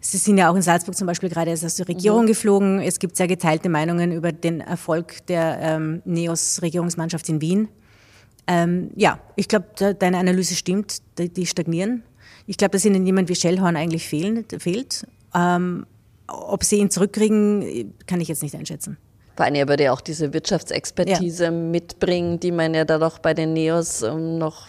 Sie 0.00 0.18
sind 0.18 0.36
ja 0.36 0.50
auch 0.50 0.56
in 0.56 0.62
Salzburg 0.62 0.96
zum 0.96 1.06
Beispiel 1.06 1.28
gerade 1.28 1.50
erst 1.50 1.64
aus 1.64 1.76
der 1.76 1.86
Regierung 1.86 2.22
mhm. 2.22 2.28
geflogen. 2.28 2.80
Es 2.80 2.98
gibt 2.98 3.16
sehr 3.16 3.28
geteilte 3.28 3.68
Meinungen 3.68 4.10
über 4.10 4.32
den 4.32 4.60
Erfolg 4.60 5.24
der 5.28 5.58
ähm, 5.60 6.02
Neos-Regierungsmannschaft 6.04 7.28
in 7.28 7.40
Wien. 7.40 7.68
Ähm, 8.48 8.90
ja, 8.96 9.20
ich 9.36 9.46
glaube, 9.46 9.94
deine 9.94 10.18
Analyse 10.18 10.56
stimmt, 10.56 10.98
die, 11.18 11.28
die 11.28 11.46
stagnieren. 11.46 12.02
Ich 12.46 12.56
glaube, 12.56 12.72
dass 12.72 12.84
ihnen 12.84 13.06
jemand 13.06 13.28
wie 13.28 13.34
Schellhorn 13.34 13.76
eigentlich 13.76 14.08
fehlen, 14.08 14.44
fehlt. 14.58 15.06
Ähm, 15.34 15.86
ob 16.26 16.64
sie 16.64 16.76
ihn 16.76 16.90
zurückkriegen, 16.90 17.94
kann 18.06 18.20
ich 18.20 18.28
jetzt 18.28 18.42
nicht 18.42 18.54
einschätzen. 18.54 18.96
Vor 19.36 19.46
allem, 19.46 19.54
er 19.54 19.68
würde 19.68 19.84
ja 19.84 19.92
auch 19.92 20.00
diese 20.00 20.32
Wirtschaftsexpertise 20.32 21.44
ja. 21.44 21.50
mitbringen, 21.50 22.38
die 22.38 22.52
man 22.52 22.74
ja 22.74 22.84
da 22.84 22.98
doch 22.98 23.18
bei 23.18 23.32
den 23.32 23.54
Neos 23.54 24.02
ähm, 24.02 24.38
noch 24.38 24.66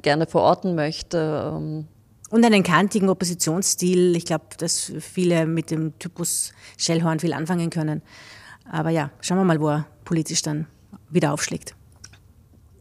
gerne 0.00 0.26
verorten 0.26 0.74
möchte. 0.74 1.52
Ähm. 1.54 1.86
Und 2.30 2.44
einen 2.44 2.62
kantigen 2.62 3.08
Oppositionsstil. 3.08 4.16
Ich 4.16 4.24
glaube, 4.24 4.44
dass 4.56 4.92
viele 5.00 5.46
mit 5.46 5.70
dem 5.70 5.98
Typus 5.98 6.52
Schellhorn 6.78 7.20
viel 7.20 7.32
anfangen 7.32 7.70
können. 7.70 8.02
Aber 8.70 8.90
ja, 8.90 9.10
schauen 9.20 9.38
wir 9.38 9.44
mal, 9.44 9.60
wo 9.60 9.68
er 9.68 9.86
politisch 10.04 10.42
dann 10.42 10.66
wieder 11.10 11.32
aufschlägt. 11.32 11.74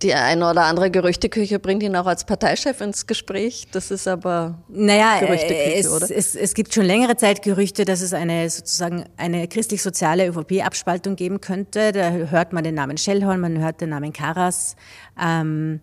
Die 0.01 0.13
eine 0.13 0.49
oder 0.49 0.63
andere 0.63 0.89
Gerüchteküche 0.89 1.59
bringt 1.59 1.83
ihn 1.83 1.93
auch 1.97 2.05
als 2.05 2.23
Parteichef 2.23 2.79
ins 2.79 3.05
Gespräch. 3.05 3.67
Das 3.71 3.91
ist 3.91 4.07
aber 4.07 4.63
naja, 4.69 5.19
Gerüchteküche, 5.19 5.77
es, 5.77 5.89
oder? 5.89 6.09
Es, 6.09 6.35
es 6.35 6.53
gibt 6.53 6.73
schon 6.73 6.85
längere 6.85 7.17
Zeit 7.17 7.41
Gerüchte, 7.41 7.83
dass 7.83 7.99
es 7.99 8.13
eine 8.13 8.49
sozusagen 8.49 9.03
eine 9.17 9.47
christlich-soziale 9.49 10.27
ÖVP-Abspaltung 10.27 11.17
geben 11.17 11.41
könnte. 11.41 11.91
Da 11.91 12.11
hört 12.11 12.53
man 12.53 12.63
den 12.63 12.75
Namen 12.75 12.97
Schellhorn, 12.97 13.41
man 13.41 13.59
hört 13.59 13.81
den 13.81 13.89
Namen 13.89 14.13
Karas. 14.13 14.77
Ähm, 15.21 15.81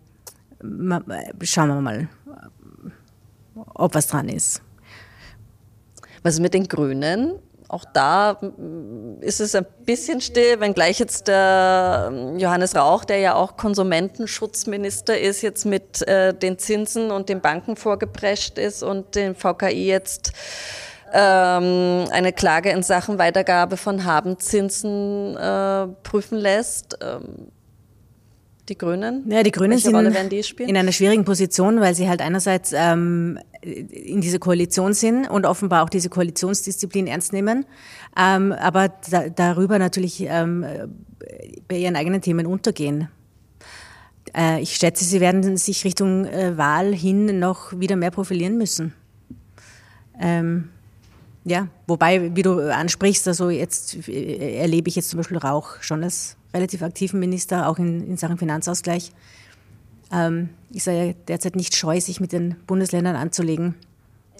schauen 1.43 1.67
wir 1.69 1.81
mal, 1.81 2.09
ob 3.75 3.93
was 3.93 4.07
dran 4.07 4.29
ist. 4.29 4.63
Was 6.23 6.33
ist 6.35 6.39
mit 6.39 6.55
den 6.55 6.67
Grünen? 6.67 7.35
Auch 7.69 7.85
da 7.93 8.37
mm, 8.41 9.21
ist 9.21 9.41
es 9.41 9.55
ein 9.55 9.65
bisschen 9.85 10.21
still, 10.21 10.59
wenngleich 10.59 10.99
jetzt 10.99 11.27
der 11.27 12.09
ähm, 12.11 12.39
Johannes 12.39 12.75
Rauch, 12.75 13.05
der 13.05 13.19
ja 13.19 13.35
auch 13.35 13.57
Konsumentenschutzminister 13.57 15.19
ist, 15.19 15.41
jetzt 15.41 15.65
mit 15.65 16.07
äh, 16.07 16.33
den 16.33 16.57
Zinsen 16.59 17.11
und 17.11 17.29
den 17.29 17.41
Banken 17.41 17.75
vorgeprescht 17.75 18.57
ist 18.57 18.83
und 18.83 19.15
den 19.15 19.35
VKI 19.35 19.87
jetzt 19.87 20.31
ähm, 21.13 22.05
eine 22.11 22.33
Klage 22.33 22.69
in 22.69 22.83
Sachen 22.83 23.17
Weitergabe 23.17 23.77
von 23.77 24.05
Habenzinsen 24.05 25.35
äh, 25.37 25.87
prüfen 26.03 26.37
lässt. 26.37 26.97
Ähm, 27.01 27.51
die 28.69 28.77
Grünen? 28.77 29.23
Ja, 29.31 29.43
die 29.43 29.51
Grünen 29.51 29.71
Welche 29.71 29.91
sind 29.91 30.31
die 30.31 30.63
in 30.63 30.75
einer 30.75 30.91
schwierigen 30.91 31.23
Position, 31.23 31.79
weil 31.79 31.95
sie 31.95 32.09
halt 32.09 32.21
einerseits 32.21 32.73
ähm, 32.75 33.39
in 33.67 34.21
dieser 34.21 34.39
Koalition 34.39 34.93
sind 34.93 35.29
und 35.29 35.45
offenbar 35.45 35.83
auch 35.83 35.89
diese 35.89 36.09
Koalitionsdisziplin 36.09 37.07
ernst 37.07 37.33
nehmen, 37.33 37.65
ähm, 38.17 38.51
aber 38.53 38.89
da, 39.09 39.29
darüber 39.29 39.77
natürlich 39.79 40.21
ähm, 40.21 40.65
bei 41.67 41.77
ihren 41.77 41.95
eigenen 41.95 42.21
Themen 42.21 42.45
untergehen. 42.45 43.09
Äh, 44.35 44.61
ich 44.61 44.75
schätze, 44.75 45.03
sie 45.03 45.19
werden 45.19 45.57
sich 45.57 45.83
Richtung 45.83 46.25
äh, 46.25 46.57
Wahl 46.57 46.93
hin 46.93 47.39
noch 47.39 47.77
wieder 47.79 47.95
mehr 47.95 48.11
profilieren 48.11 48.57
müssen. 48.57 48.93
Ähm, 50.19 50.69
ja, 51.43 51.67
wobei, 51.85 52.35
wie 52.35 52.43
du 52.43 52.73
ansprichst, 52.73 53.27
also 53.27 53.49
jetzt 53.49 54.07
äh, 54.07 54.57
erlebe 54.57 54.89
ich 54.89 54.95
jetzt 54.95 55.09
zum 55.09 55.17
Beispiel 55.17 55.37
Rauch 55.37 55.81
schon 55.81 56.03
als 56.03 56.35
relativ 56.53 56.81
aktiven 56.81 57.19
Minister, 57.19 57.67
auch 57.67 57.77
in, 57.77 58.05
in 58.05 58.17
Sachen 58.17 58.37
Finanzausgleich. 58.37 59.11
Ähm, 60.11 60.49
ist 60.71 60.87
er 60.87 61.05
ja 61.05 61.13
derzeit 61.27 61.55
nicht 61.55 61.75
scheu, 61.75 61.99
sich 61.99 62.19
mit 62.19 62.31
den 62.31 62.55
Bundesländern 62.65 63.15
anzulegen. 63.15 63.75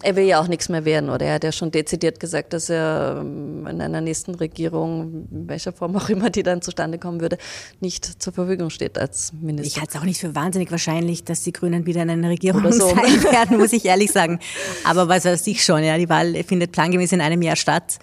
Er 0.03 0.15
will 0.15 0.25
ja 0.25 0.39
auch 0.39 0.47
nichts 0.47 0.69
mehr 0.69 0.86
werden, 0.86 1.10
oder? 1.10 1.25
Er 1.25 1.36
hat 1.36 1.43
ja 1.43 1.51
schon 1.51 1.71
dezidiert 1.71 2.19
gesagt, 2.19 2.53
dass 2.53 2.69
er 2.69 3.17
ähm, 3.19 3.65
in 3.65 3.82
einer 3.82 3.99
nächsten 3.99 4.36
Regierung, 4.36 5.27
in 5.32 5.49
welcher 5.49 5.73
Form 5.73 5.95
auch 5.95 6.10
immer 6.10 6.30
die 6.30 6.43
dann 6.43 6.62
zustande 6.62 6.99
kommen 6.99 7.19
würde, 7.19 7.38
nicht 7.80 8.06
zur 8.21 8.32
Verfügung 8.32 8.69
steht 8.69 8.99
als 8.99 9.34
Minister. 9.34 9.67
Ich 9.67 9.82
halte 9.82 9.97
es 9.97 10.01
auch 10.01 10.06
nicht 10.06 10.19
für 10.19 10.36
wahnsinnig 10.36 10.69
wahrscheinlich, 10.69 11.23
dass 11.23 11.41
die 11.41 11.51
Grünen 11.51 11.88
wieder 11.88 12.03
in 12.03 12.12
einer 12.12 12.30
Regierung 12.30 12.71
so. 12.71 12.89
sein 12.95 13.23
werden, 13.23 13.58
muss 13.58 13.73
ich 13.73 13.86
ehrlich 13.86 14.12
sagen. 14.12 14.39
Aber 14.84 15.10
was 15.10 15.25
weiß 15.25 15.47
ich 15.47 15.63
schon, 15.63 15.84
ja, 15.84 15.97
die 15.97 16.10
Wahl 16.10 16.43
findet 16.43 16.73
plangemäß 16.73 17.13
in 17.13 17.21
einem 17.21 17.41
Jahr 17.41 17.56
statt. 17.56 17.97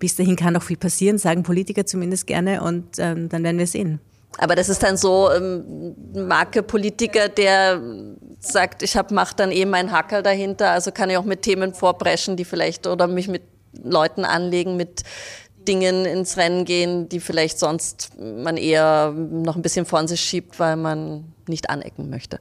Bis 0.00 0.16
dahin 0.16 0.34
kann 0.34 0.54
noch 0.54 0.64
viel 0.64 0.76
passieren, 0.76 1.16
sagen 1.16 1.44
Politiker 1.44 1.86
zumindest 1.86 2.26
gerne, 2.26 2.60
und 2.62 2.98
ähm, 2.98 3.28
dann 3.28 3.44
werden 3.44 3.58
wir 3.58 3.66
sehen. 3.68 4.00
Aber 4.38 4.54
das 4.54 4.68
ist 4.68 4.82
dann 4.82 4.96
so 4.96 5.30
ähm, 5.32 5.94
Marke-Politiker, 6.14 7.28
der 7.28 7.80
sagt, 8.40 8.82
ich 8.82 8.96
habe 8.96 9.14
macht 9.14 9.40
dann 9.40 9.50
eh 9.50 9.64
meinen 9.64 9.92
Hackel 9.92 10.22
dahinter, 10.22 10.70
also 10.70 10.92
kann 10.92 11.10
ich 11.10 11.16
auch 11.16 11.24
mit 11.24 11.42
Themen 11.42 11.74
vorpreschen, 11.74 12.36
die 12.36 12.44
vielleicht 12.44 12.86
oder 12.86 13.06
mich 13.06 13.28
mit 13.28 13.42
Leuten 13.82 14.24
anlegen, 14.24 14.76
mit 14.76 15.02
Dingen 15.66 16.04
ins 16.04 16.36
Rennen 16.36 16.64
gehen, 16.64 17.08
die 17.08 17.20
vielleicht 17.20 17.58
sonst 17.58 18.12
man 18.18 18.56
eher 18.56 19.10
noch 19.12 19.56
ein 19.56 19.62
bisschen 19.62 19.84
von 19.84 20.06
sich 20.06 20.20
schiebt, 20.20 20.58
weil 20.60 20.76
man 20.76 21.32
nicht 21.48 21.70
anecken 21.70 22.08
möchte. 22.08 22.38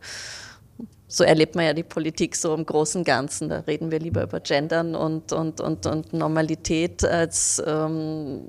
So 1.07 1.23
erlebt 1.23 1.55
man 1.55 1.65
ja 1.65 1.73
die 1.73 1.83
Politik 1.83 2.35
so 2.35 2.53
im 2.53 2.65
großen 2.65 3.03
Ganzen. 3.03 3.49
Da 3.49 3.59
reden 3.59 3.91
wir 3.91 3.99
lieber 3.99 4.23
über 4.23 4.39
Gendern 4.39 4.95
und, 4.95 5.31
und, 5.31 5.61
und, 5.61 5.85
und 5.85 6.13
Normalität 6.13 7.03
als 7.05 7.61
ähm, 7.65 8.41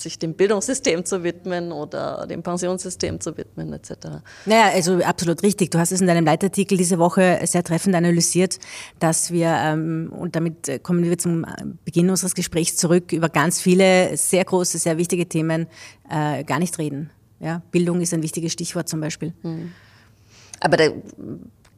sich 0.00 0.18
dem 0.18 0.34
Bildungssystem 0.34 1.04
zu 1.04 1.22
widmen 1.22 1.72
oder 1.72 2.26
dem 2.26 2.42
Pensionssystem 2.42 3.20
zu 3.20 3.36
widmen 3.36 3.72
etc. 3.72 4.22
Naja, 4.46 4.70
also 4.74 5.02
absolut 5.02 5.42
richtig. 5.42 5.70
Du 5.70 5.78
hast 5.78 5.92
es 5.92 6.00
in 6.00 6.06
deinem 6.06 6.24
Leitartikel 6.24 6.78
diese 6.78 6.98
Woche 6.98 7.40
sehr 7.44 7.64
treffend 7.64 7.94
analysiert, 7.94 8.58
dass 8.98 9.30
wir, 9.30 9.48
ähm, 9.48 10.12
und 10.16 10.36
damit 10.36 10.82
kommen 10.82 11.04
wir 11.04 11.18
zum 11.18 11.46
Beginn 11.84 12.10
unseres 12.10 12.34
Gesprächs 12.34 12.76
zurück, 12.76 13.12
über 13.12 13.28
ganz 13.28 13.60
viele 13.60 14.16
sehr 14.16 14.44
große, 14.44 14.78
sehr 14.78 14.98
wichtige 14.98 15.28
Themen 15.28 15.66
äh, 16.10 16.44
gar 16.44 16.58
nicht 16.58 16.78
reden. 16.78 17.10
Ja, 17.40 17.62
Bildung 17.70 18.00
ist 18.00 18.12
ein 18.14 18.22
wichtiges 18.22 18.52
Stichwort 18.52 18.88
zum 18.88 19.00
Beispiel. 19.00 19.32
Mhm. 19.42 19.72
Aber 20.60 20.76
da 20.76 20.88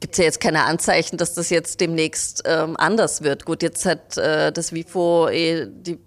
gibt 0.00 0.14
es 0.14 0.18
ja 0.18 0.24
jetzt 0.24 0.40
keine 0.40 0.64
Anzeichen, 0.64 1.18
dass 1.18 1.34
das 1.34 1.50
jetzt 1.50 1.80
demnächst 1.80 2.42
ähm, 2.46 2.76
anders 2.78 3.22
wird. 3.22 3.44
Gut, 3.44 3.62
jetzt 3.62 3.84
hat 3.84 4.16
äh, 4.16 4.50
das 4.52 4.72
WIFO 4.72 5.28
eh 5.28 5.66
die 5.66 5.98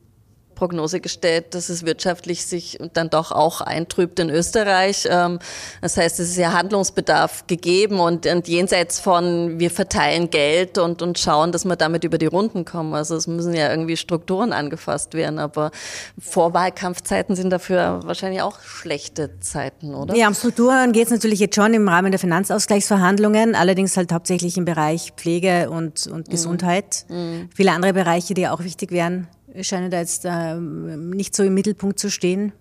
Prognose 0.55 0.99
gestellt, 0.99 1.53
dass 1.55 1.69
es 1.69 1.85
wirtschaftlich 1.85 2.45
sich 2.45 2.77
dann 2.93 3.09
doch 3.09 3.31
auch 3.31 3.61
eintrübt 3.61 4.19
in 4.19 4.29
Österreich. 4.29 5.07
Ähm, 5.09 5.39
das 5.81 5.97
heißt, 5.97 6.19
es 6.19 6.29
ist 6.29 6.37
ja 6.37 6.53
Handlungsbedarf 6.53 7.47
gegeben 7.47 7.99
und, 7.99 8.25
und 8.25 8.47
jenseits 8.47 8.99
von 8.99 9.59
wir 9.59 9.71
verteilen 9.71 10.29
Geld 10.29 10.77
und, 10.77 11.01
und 11.01 11.19
schauen, 11.19 11.51
dass 11.51 11.65
wir 11.65 11.75
damit 11.75 12.03
über 12.03 12.17
die 12.17 12.25
Runden 12.25 12.65
kommen. 12.65 12.93
Also 12.93 13.15
es 13.15 13.27
müssen 13.27 13.53
ja 13.53 13.69
irgendwie 13.69 13.97
Strukturen 13.97 14.53
angefasst 14.53 15.13
werden, 15.13 15.39
aber 15.39 15.71
Vorwahlkampfzeiten 16.19 17.35
sind 17.35 17.49
dafür 17.49 18.01
wahrscheinlich 18.03 18.41
auch 18.41 18.59
schlechte 18.61 19.39
Zeiten, 19.39 19.95
oder? 19.95 20.15
Ja, 20.15 20.27
um 20.27 20.33
Strukturen 20.33 20.91
geht 20.91 21.05
es 21.05 21.11
natürlich 21.11 21.39
jetzt 21.39 21.55
schon 21.55 21.73
im 21.73 21.87
Rahmen 21.87 22.11
der 22.11 22.19
Finanzausgleichsverhandlungen, 22.19 23.55
allerdings 23.55 23.97
halt 23.97 24.11
hauptsächlich 24.11 24.57
im 24.57 24.65
Bereich 24.65 25.13
Pflege 25.15 25.69
und, 25.69 26.07
und 26.07 26.29
Gesundheit. 26.29 27.05
Mhm. 27.09 27.49
Viele 27.55 27.71
andere 27.71 27.93
Bereiche, 27.93 28.33
die 28.33 28.47
auch 28.47 28.63
wichtig 28.63 28.91
wären 28.91 29.27
scheinen 29.61 29.91
da 29.91 29.99
jetzt 29.99 30.25
äh, 30.25 30.55
nicht 30.55 31.35
so 31.35 31.43
im 31.43 31.53
Mittelpunkt 31.53 31.99
zu 31.99 32.09
stehen. 32.09 32.53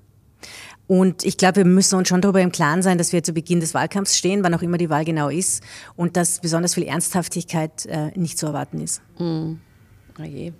Und 0.86 1.24
ich 1.24 1.36
glaube, 1.36 1.56
wir 1.56 1.64
müssen 1.64 1.96
uns 1.96 2.08
schon 2.08 2.20
darüber 2.20 2.40
im 2.40 2.52
Klaren 2.52 2.82
sein, 2.82 2.98
dass 2.98 3.12
wir 3.12 3.22
zu 3.22 3.32
Beginn 3.32 3.60
des 3.60 3.72
Wahlkampfs 3.72 4.18
stehen, 4.18 4.42
wann 4.42 4.54
auch 4.54 4.62
immer 4.62 4.78
die 4.78 4.90
Wahl 4.90 5.04
genau 5.04 5.28
ist, 5.28 5.62
und 5.96 6.16
dass 6.16 6.40
besonders 6.40 6.74
viel 6.74 6.82
Ernsthaftigkeit 6.84 7.86
äh, 7.86 8.10
nicht 8.18 8.36
zu 8.36 8.46
erwarten 8.46 8.80
ist. 8.80 9.00
Mm. 9.18 9.54
Oh 10.18 10.22
je. 10.22 10.52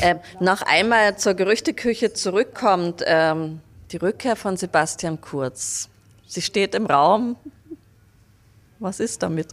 Äh, 0.00 0.16
noch 0.40 0.62
einmal 0.62 1.18
zur 1.18 1.34
Gerüchteküche 1.34 2.12
zurückkommt, 2.12 3.02
ähm, 3.04 3.60
die 3.90 3.96
Rückkehr 3.96 4.36
von 4.36 4.56
Sebastian 4.56 5.20
Kurz. 5.20 5.88
Sie 6.26 6.42
steht 6.42 6.74
im 6.74 6.86
Raum, 6.86 7.36
was 8.80 9.00
ist 9.00 9.22
damit? 9.22 9.48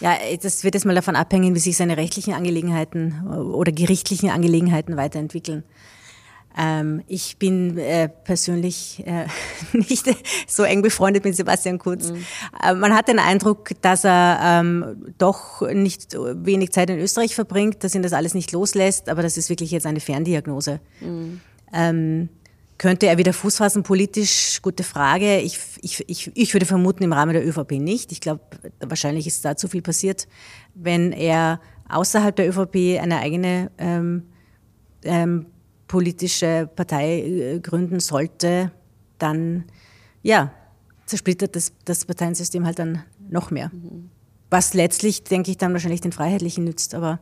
Ja, 0.00 0.16
das 0.40 0.64
wird 0.64 0.74
jetzt 0.74 0.84
mal 0.84 0.94
davon 0.94 1.16
abhängen, 1.16 1.54
wie 1.54 1.60
sich 1.60 1.76
seine 1.76 1.96
rechtlichen 1.96 2.34
Angelegenheiten 2.34 3.26
oder 3.28 3.72
gerichtlichen 3.72 4.30
Angelegenheiten 4.30 4.96
weiterentwickeln. 4.96 5.64
Ähm, 6.56 7.02
ich 7.06 7.38
bin 7.38 7.78
äh, 7.78 8.08
persönlich 8.08 9.04
äh, 9.06 9.26
nicht 9.72 10.06
so 10.48 10.64
eng 10.64 10.82
befreundet 10.82 11.24
mit 11.24 11.36
Sebastian 11.36 11.78
Kurz. 11.78 12.10
Mhm. 12.10 12.24
Äh, 12.62 12.74
man 12.74 12.94
hat 12.94 13.06
den 13.06 13.20
Eindruck, 13.20 13.70
dass 13.80 14.04
er 14.04 14.40
ähm, 14.42 15.12
doch 15.18 15.62
nicht 15.70 16.14
wenig 16.14 16.72
Zeit 16.72 16.90
in 16.90 16.98
Österreich 16.98 17.34
verbringt, 17.36 17.84
dass 17.84 17.94
ihn 17.94 18.02
das 18.02 18.12
alles 18.12 18.34
nicht 18.34 18.50
loslässt, 18.50 19.08
aber 19.08 19.22
das 19.22 19.36
ist 19.36 19.50
wirklich 19.50 19.70
jetzt 19.70 19.86
eine 19.86 20.00
Ferndiagnose. 20.00 20.80
Mhm. 21.00 21.40
Ähm, 21.72 22.28
könnte 22.78 23.06
er 23.06 23.18
wieder 23.18 23.32
Fuß 23.32 23.56
fassen 23.56 23.82
politisch? 23.82 24.62
Gute 24.62 24.84
Frage. 24.84 25.40
Ich, 25.40 25.58
ich, 25.82 26.04
ich, 26.08 26.30
ich 26.34 26.54
würde 26.54 26.64
vermuten, 26.64 27.02
im 27.02 27.12
Rahmen 27.12 27.32
der 27.32 27.46
ÖVP 27.46 27.72
nicht. 27.72 28.12
Ich 28.12 28.20
glaube, 28.20 28.40
wahrscheinlich 28.80 29.26
ist 29.26 29.44
da 29.44 29.56
zu 29.56 29.68
viel 29.68 29.82
passiert. 29.82 30.28
Wenn 30.74 31.12
er 31.12 31.60
außerhalb 31.88 32.34
der 32.36 32.48
ÖVP 32.48 33.00
eine 33.00 33.18
eigene 33.18 33.70
ähm, 33.78 34.26
ähm, 35.02 35.46
politische 35.88 36.70
Partei 36.74 37.20
äh, 37.20 37.60
gründen 37.60 37.98
sollte, 37.98 38.70
dann 39.18 39.64
ja, 40.22 40.52
zersplittert 41.06 41.56
das, 41.56 41.72
das 41.84 42.04
Parteiensystem 42.04 42.64
halt 42.64 42.78
dann 42.78 43.02
noch 43.28 43.50
mehr. 43.50 43.70
Mhm. 43.72 44.10
Was 44.50 44.74
letztlich, 44.74 45.24
denke 45.24 45.50
ich, 45.50 45.58
dann 45.58 45.72
wahrscheinlich 45.72 46.00
den 46.00 46.12
Freiheitlichen 46.12 46.64
nützt, 46.64 46.94
aber 46.94 47.18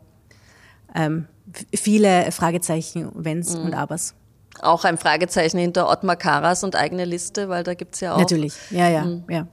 ähm, 0.94 1.26
viele 1.74 2.30
Fragezeichen, 2.30 3.10
Wenns 3.14 3.56
mhm. 3.56 3.64
und 3.64 3.74
Abers. 3.74 4.14
Auch 4.62 4.84
ein 4.84 4.98
Fragezeichen 4.98 5.58
hinter 5.58 5.88
Ottmar 5.88 6.16
Karas 6.16 6.64
und 6.64 6.76
eigene 6.76 7.04
Liste, 7.04 7.48
weil 7.48 7.62
da 7.62 7.74
gibt 7.74 7.94
es 7.94 8.00
ja 8.00 8.14
auch. 8.14 8.18
Natürlich, 8.18 8.54
ja, 8.70 8.88
ja, 8.88 9.04
mhm. 9.04 9.24
ja. 9.28 9.46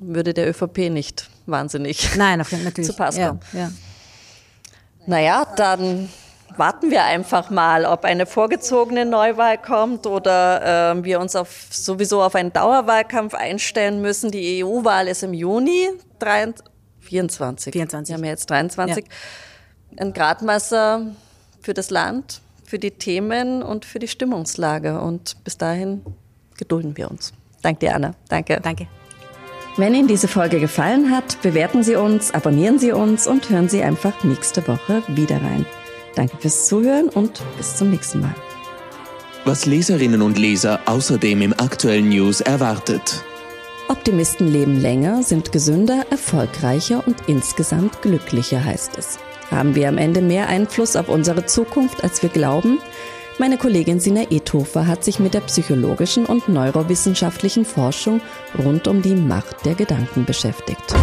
Würde 0.00 0.34
der 0.34 0.48
ÖVP 0.48 0.90
nicht 0.90 1.30
wahnsinnig 1.46 2.16
Nein, 2.16 2.40
auf, 2.40 2.52
natürlich. 2.52 2.90
zu 2.90 2.96
Pass 2.96 3.16
kommen. 3.16 3.40
Ja, 3.52 3.60
ja. 3.60 3.70
Naja, 5.06 5.46
dann 5.56 6.08
warten 6.56 6.90
wir 6.90 7.04
einfach 7.04 7.50
mal, 7.50 7.84
ob 7.84 8.04
eine 8.04 8.26
vorgezogene 8.26 9.04
Neuwahl 9.04 9.58
kommt 9.58 10.06
oder 10.06 10.92
äh, 10.92 11.04
wir 11.04 11.20
uns 11.20 11.36
auf, 11.36 11.66
sowieso 11.70 12.22
auf 12.22 12.34
einen 12.34 12.52
Dauerwahlkampf 12.52 13.34
einstellen 13.34 14.00
müssen. 14.00 14.30
Die 14.30 14.64
EU-Wahl 14.64 15.08
ist 15.08 15.22
im 15.22 15.34
Juni 15.34 15.90
23, 16.20 16.64
24. 17.00 17.72
24. 17.72 18.08
Wir 18.08 18.16
haben 18.16 18.24
ja 18.24 18.30
jetzt 18.30 18.50
23. 18.50 19.04
Ja. 19.04 19.10
Ein 20.02 20.12
Gradmesser 20.12 21.06
für 21.60 21.74
das 21.74 21.90
Land 21.90 22.40
für 22.74 22.80
die 22.80 22.90
Themen 22.90 23.62
und 23.62 23.84
für 23.84 24.00
die 24.00 24.08
Stimmungslage. 24.08 25.00
Und 25.00 25.36
bis 25.44 25.56
dahin 25.56 26.02
gedulden 26.58 26.96
wir 26.96 27.08
uns. 27.08 27.32
Danke 27.62 27.86
dir, 27.86 27.94
Anna. 27.94 28.16
Danke. 28.28 28.58
Danke. 28.60 28.88
Wenn 29.76 29.94
Ihnen 29.94 30.08
diese 30.08 30.26
Folge 30.26 30.58
gefallen 30.58 31.12
hat, 31.12 31.40
bewerten 31.40 31.84
Sie 31.84 31.94
uns, 31.94 32.32
abonnieren 32.34 32.80
Sie 32.80 32.90
uns 32.90 33.28
und 33.28 33.48
hören 33.48 33.68
Sie 33.68 33.80
einfach 33.84 34.24
nächste 34.24 34.66
Woche 34.66 35.04
wieder 35.06 35.36
rein. 35.36 35.64
Danke 36.16 36.36
fürs 36.38 36.66
Zuhören 36.66 37.10
und 37.10 37.40
bis 37.56 37.76
zum 37.76 37.90
nächsten 37.90 38.22
Mal. 38.22 38.34
Was 39.44 39.66
Leserinnen 39.66 40.20
und 40.20 40.36
Leser 40.36 40.80
außerdem 40.86 41.42
im 41.42 41.52
aktuellen 41.52 42.08
News 42.08 42.40
erwartet. 42.40 43.22
Optimisten 43.86 44.48
leben 44.48 44.80
länger, 44.80 45.22
sind 45.22 45.52
gesünder, 45.52 46.06
erfolgreicher 46.10 47.06
und 47.06 47.28
insgesamt 47.28 48.02
glücklicher, 48.02 48.64
heißt 48.64 48.98
es. 48.98 49.20
Haben 49.50 49.74
wir 49.74 49.88
am 49.88 49.98
Ende 49.98 50.20
mehr 50.20 50.48
Einfluss 50.48 50.96
auf 50.96 51.08
unsere 51.08 51.46
Zukunft, 51.46 52.02
als 52.02 52.22
wir 52.22 52.30
glauben? 52.30 52.78
Meine 53.38 53.58
Kollegin 53.58 53.98
Sina 53.98 54.30
Ethofer 54.30 54.86
hat 54.86 55.02
sich 55.02 55.18
mit 55.18 55.34
der 55.34 55.40
psychologischen 55.40 56.24
und 56.24 56.48
neurowissenschaftlichen 56.48 57.64
Forschung 57.64 58.20
rund 58.64 58.86
um 58.86 59.02
die 59.02 59.16
Macht 59.16 59.64
der 59.64 59.74
Gedanken 59.74 60.24
beschäftigt. 60.24 60.94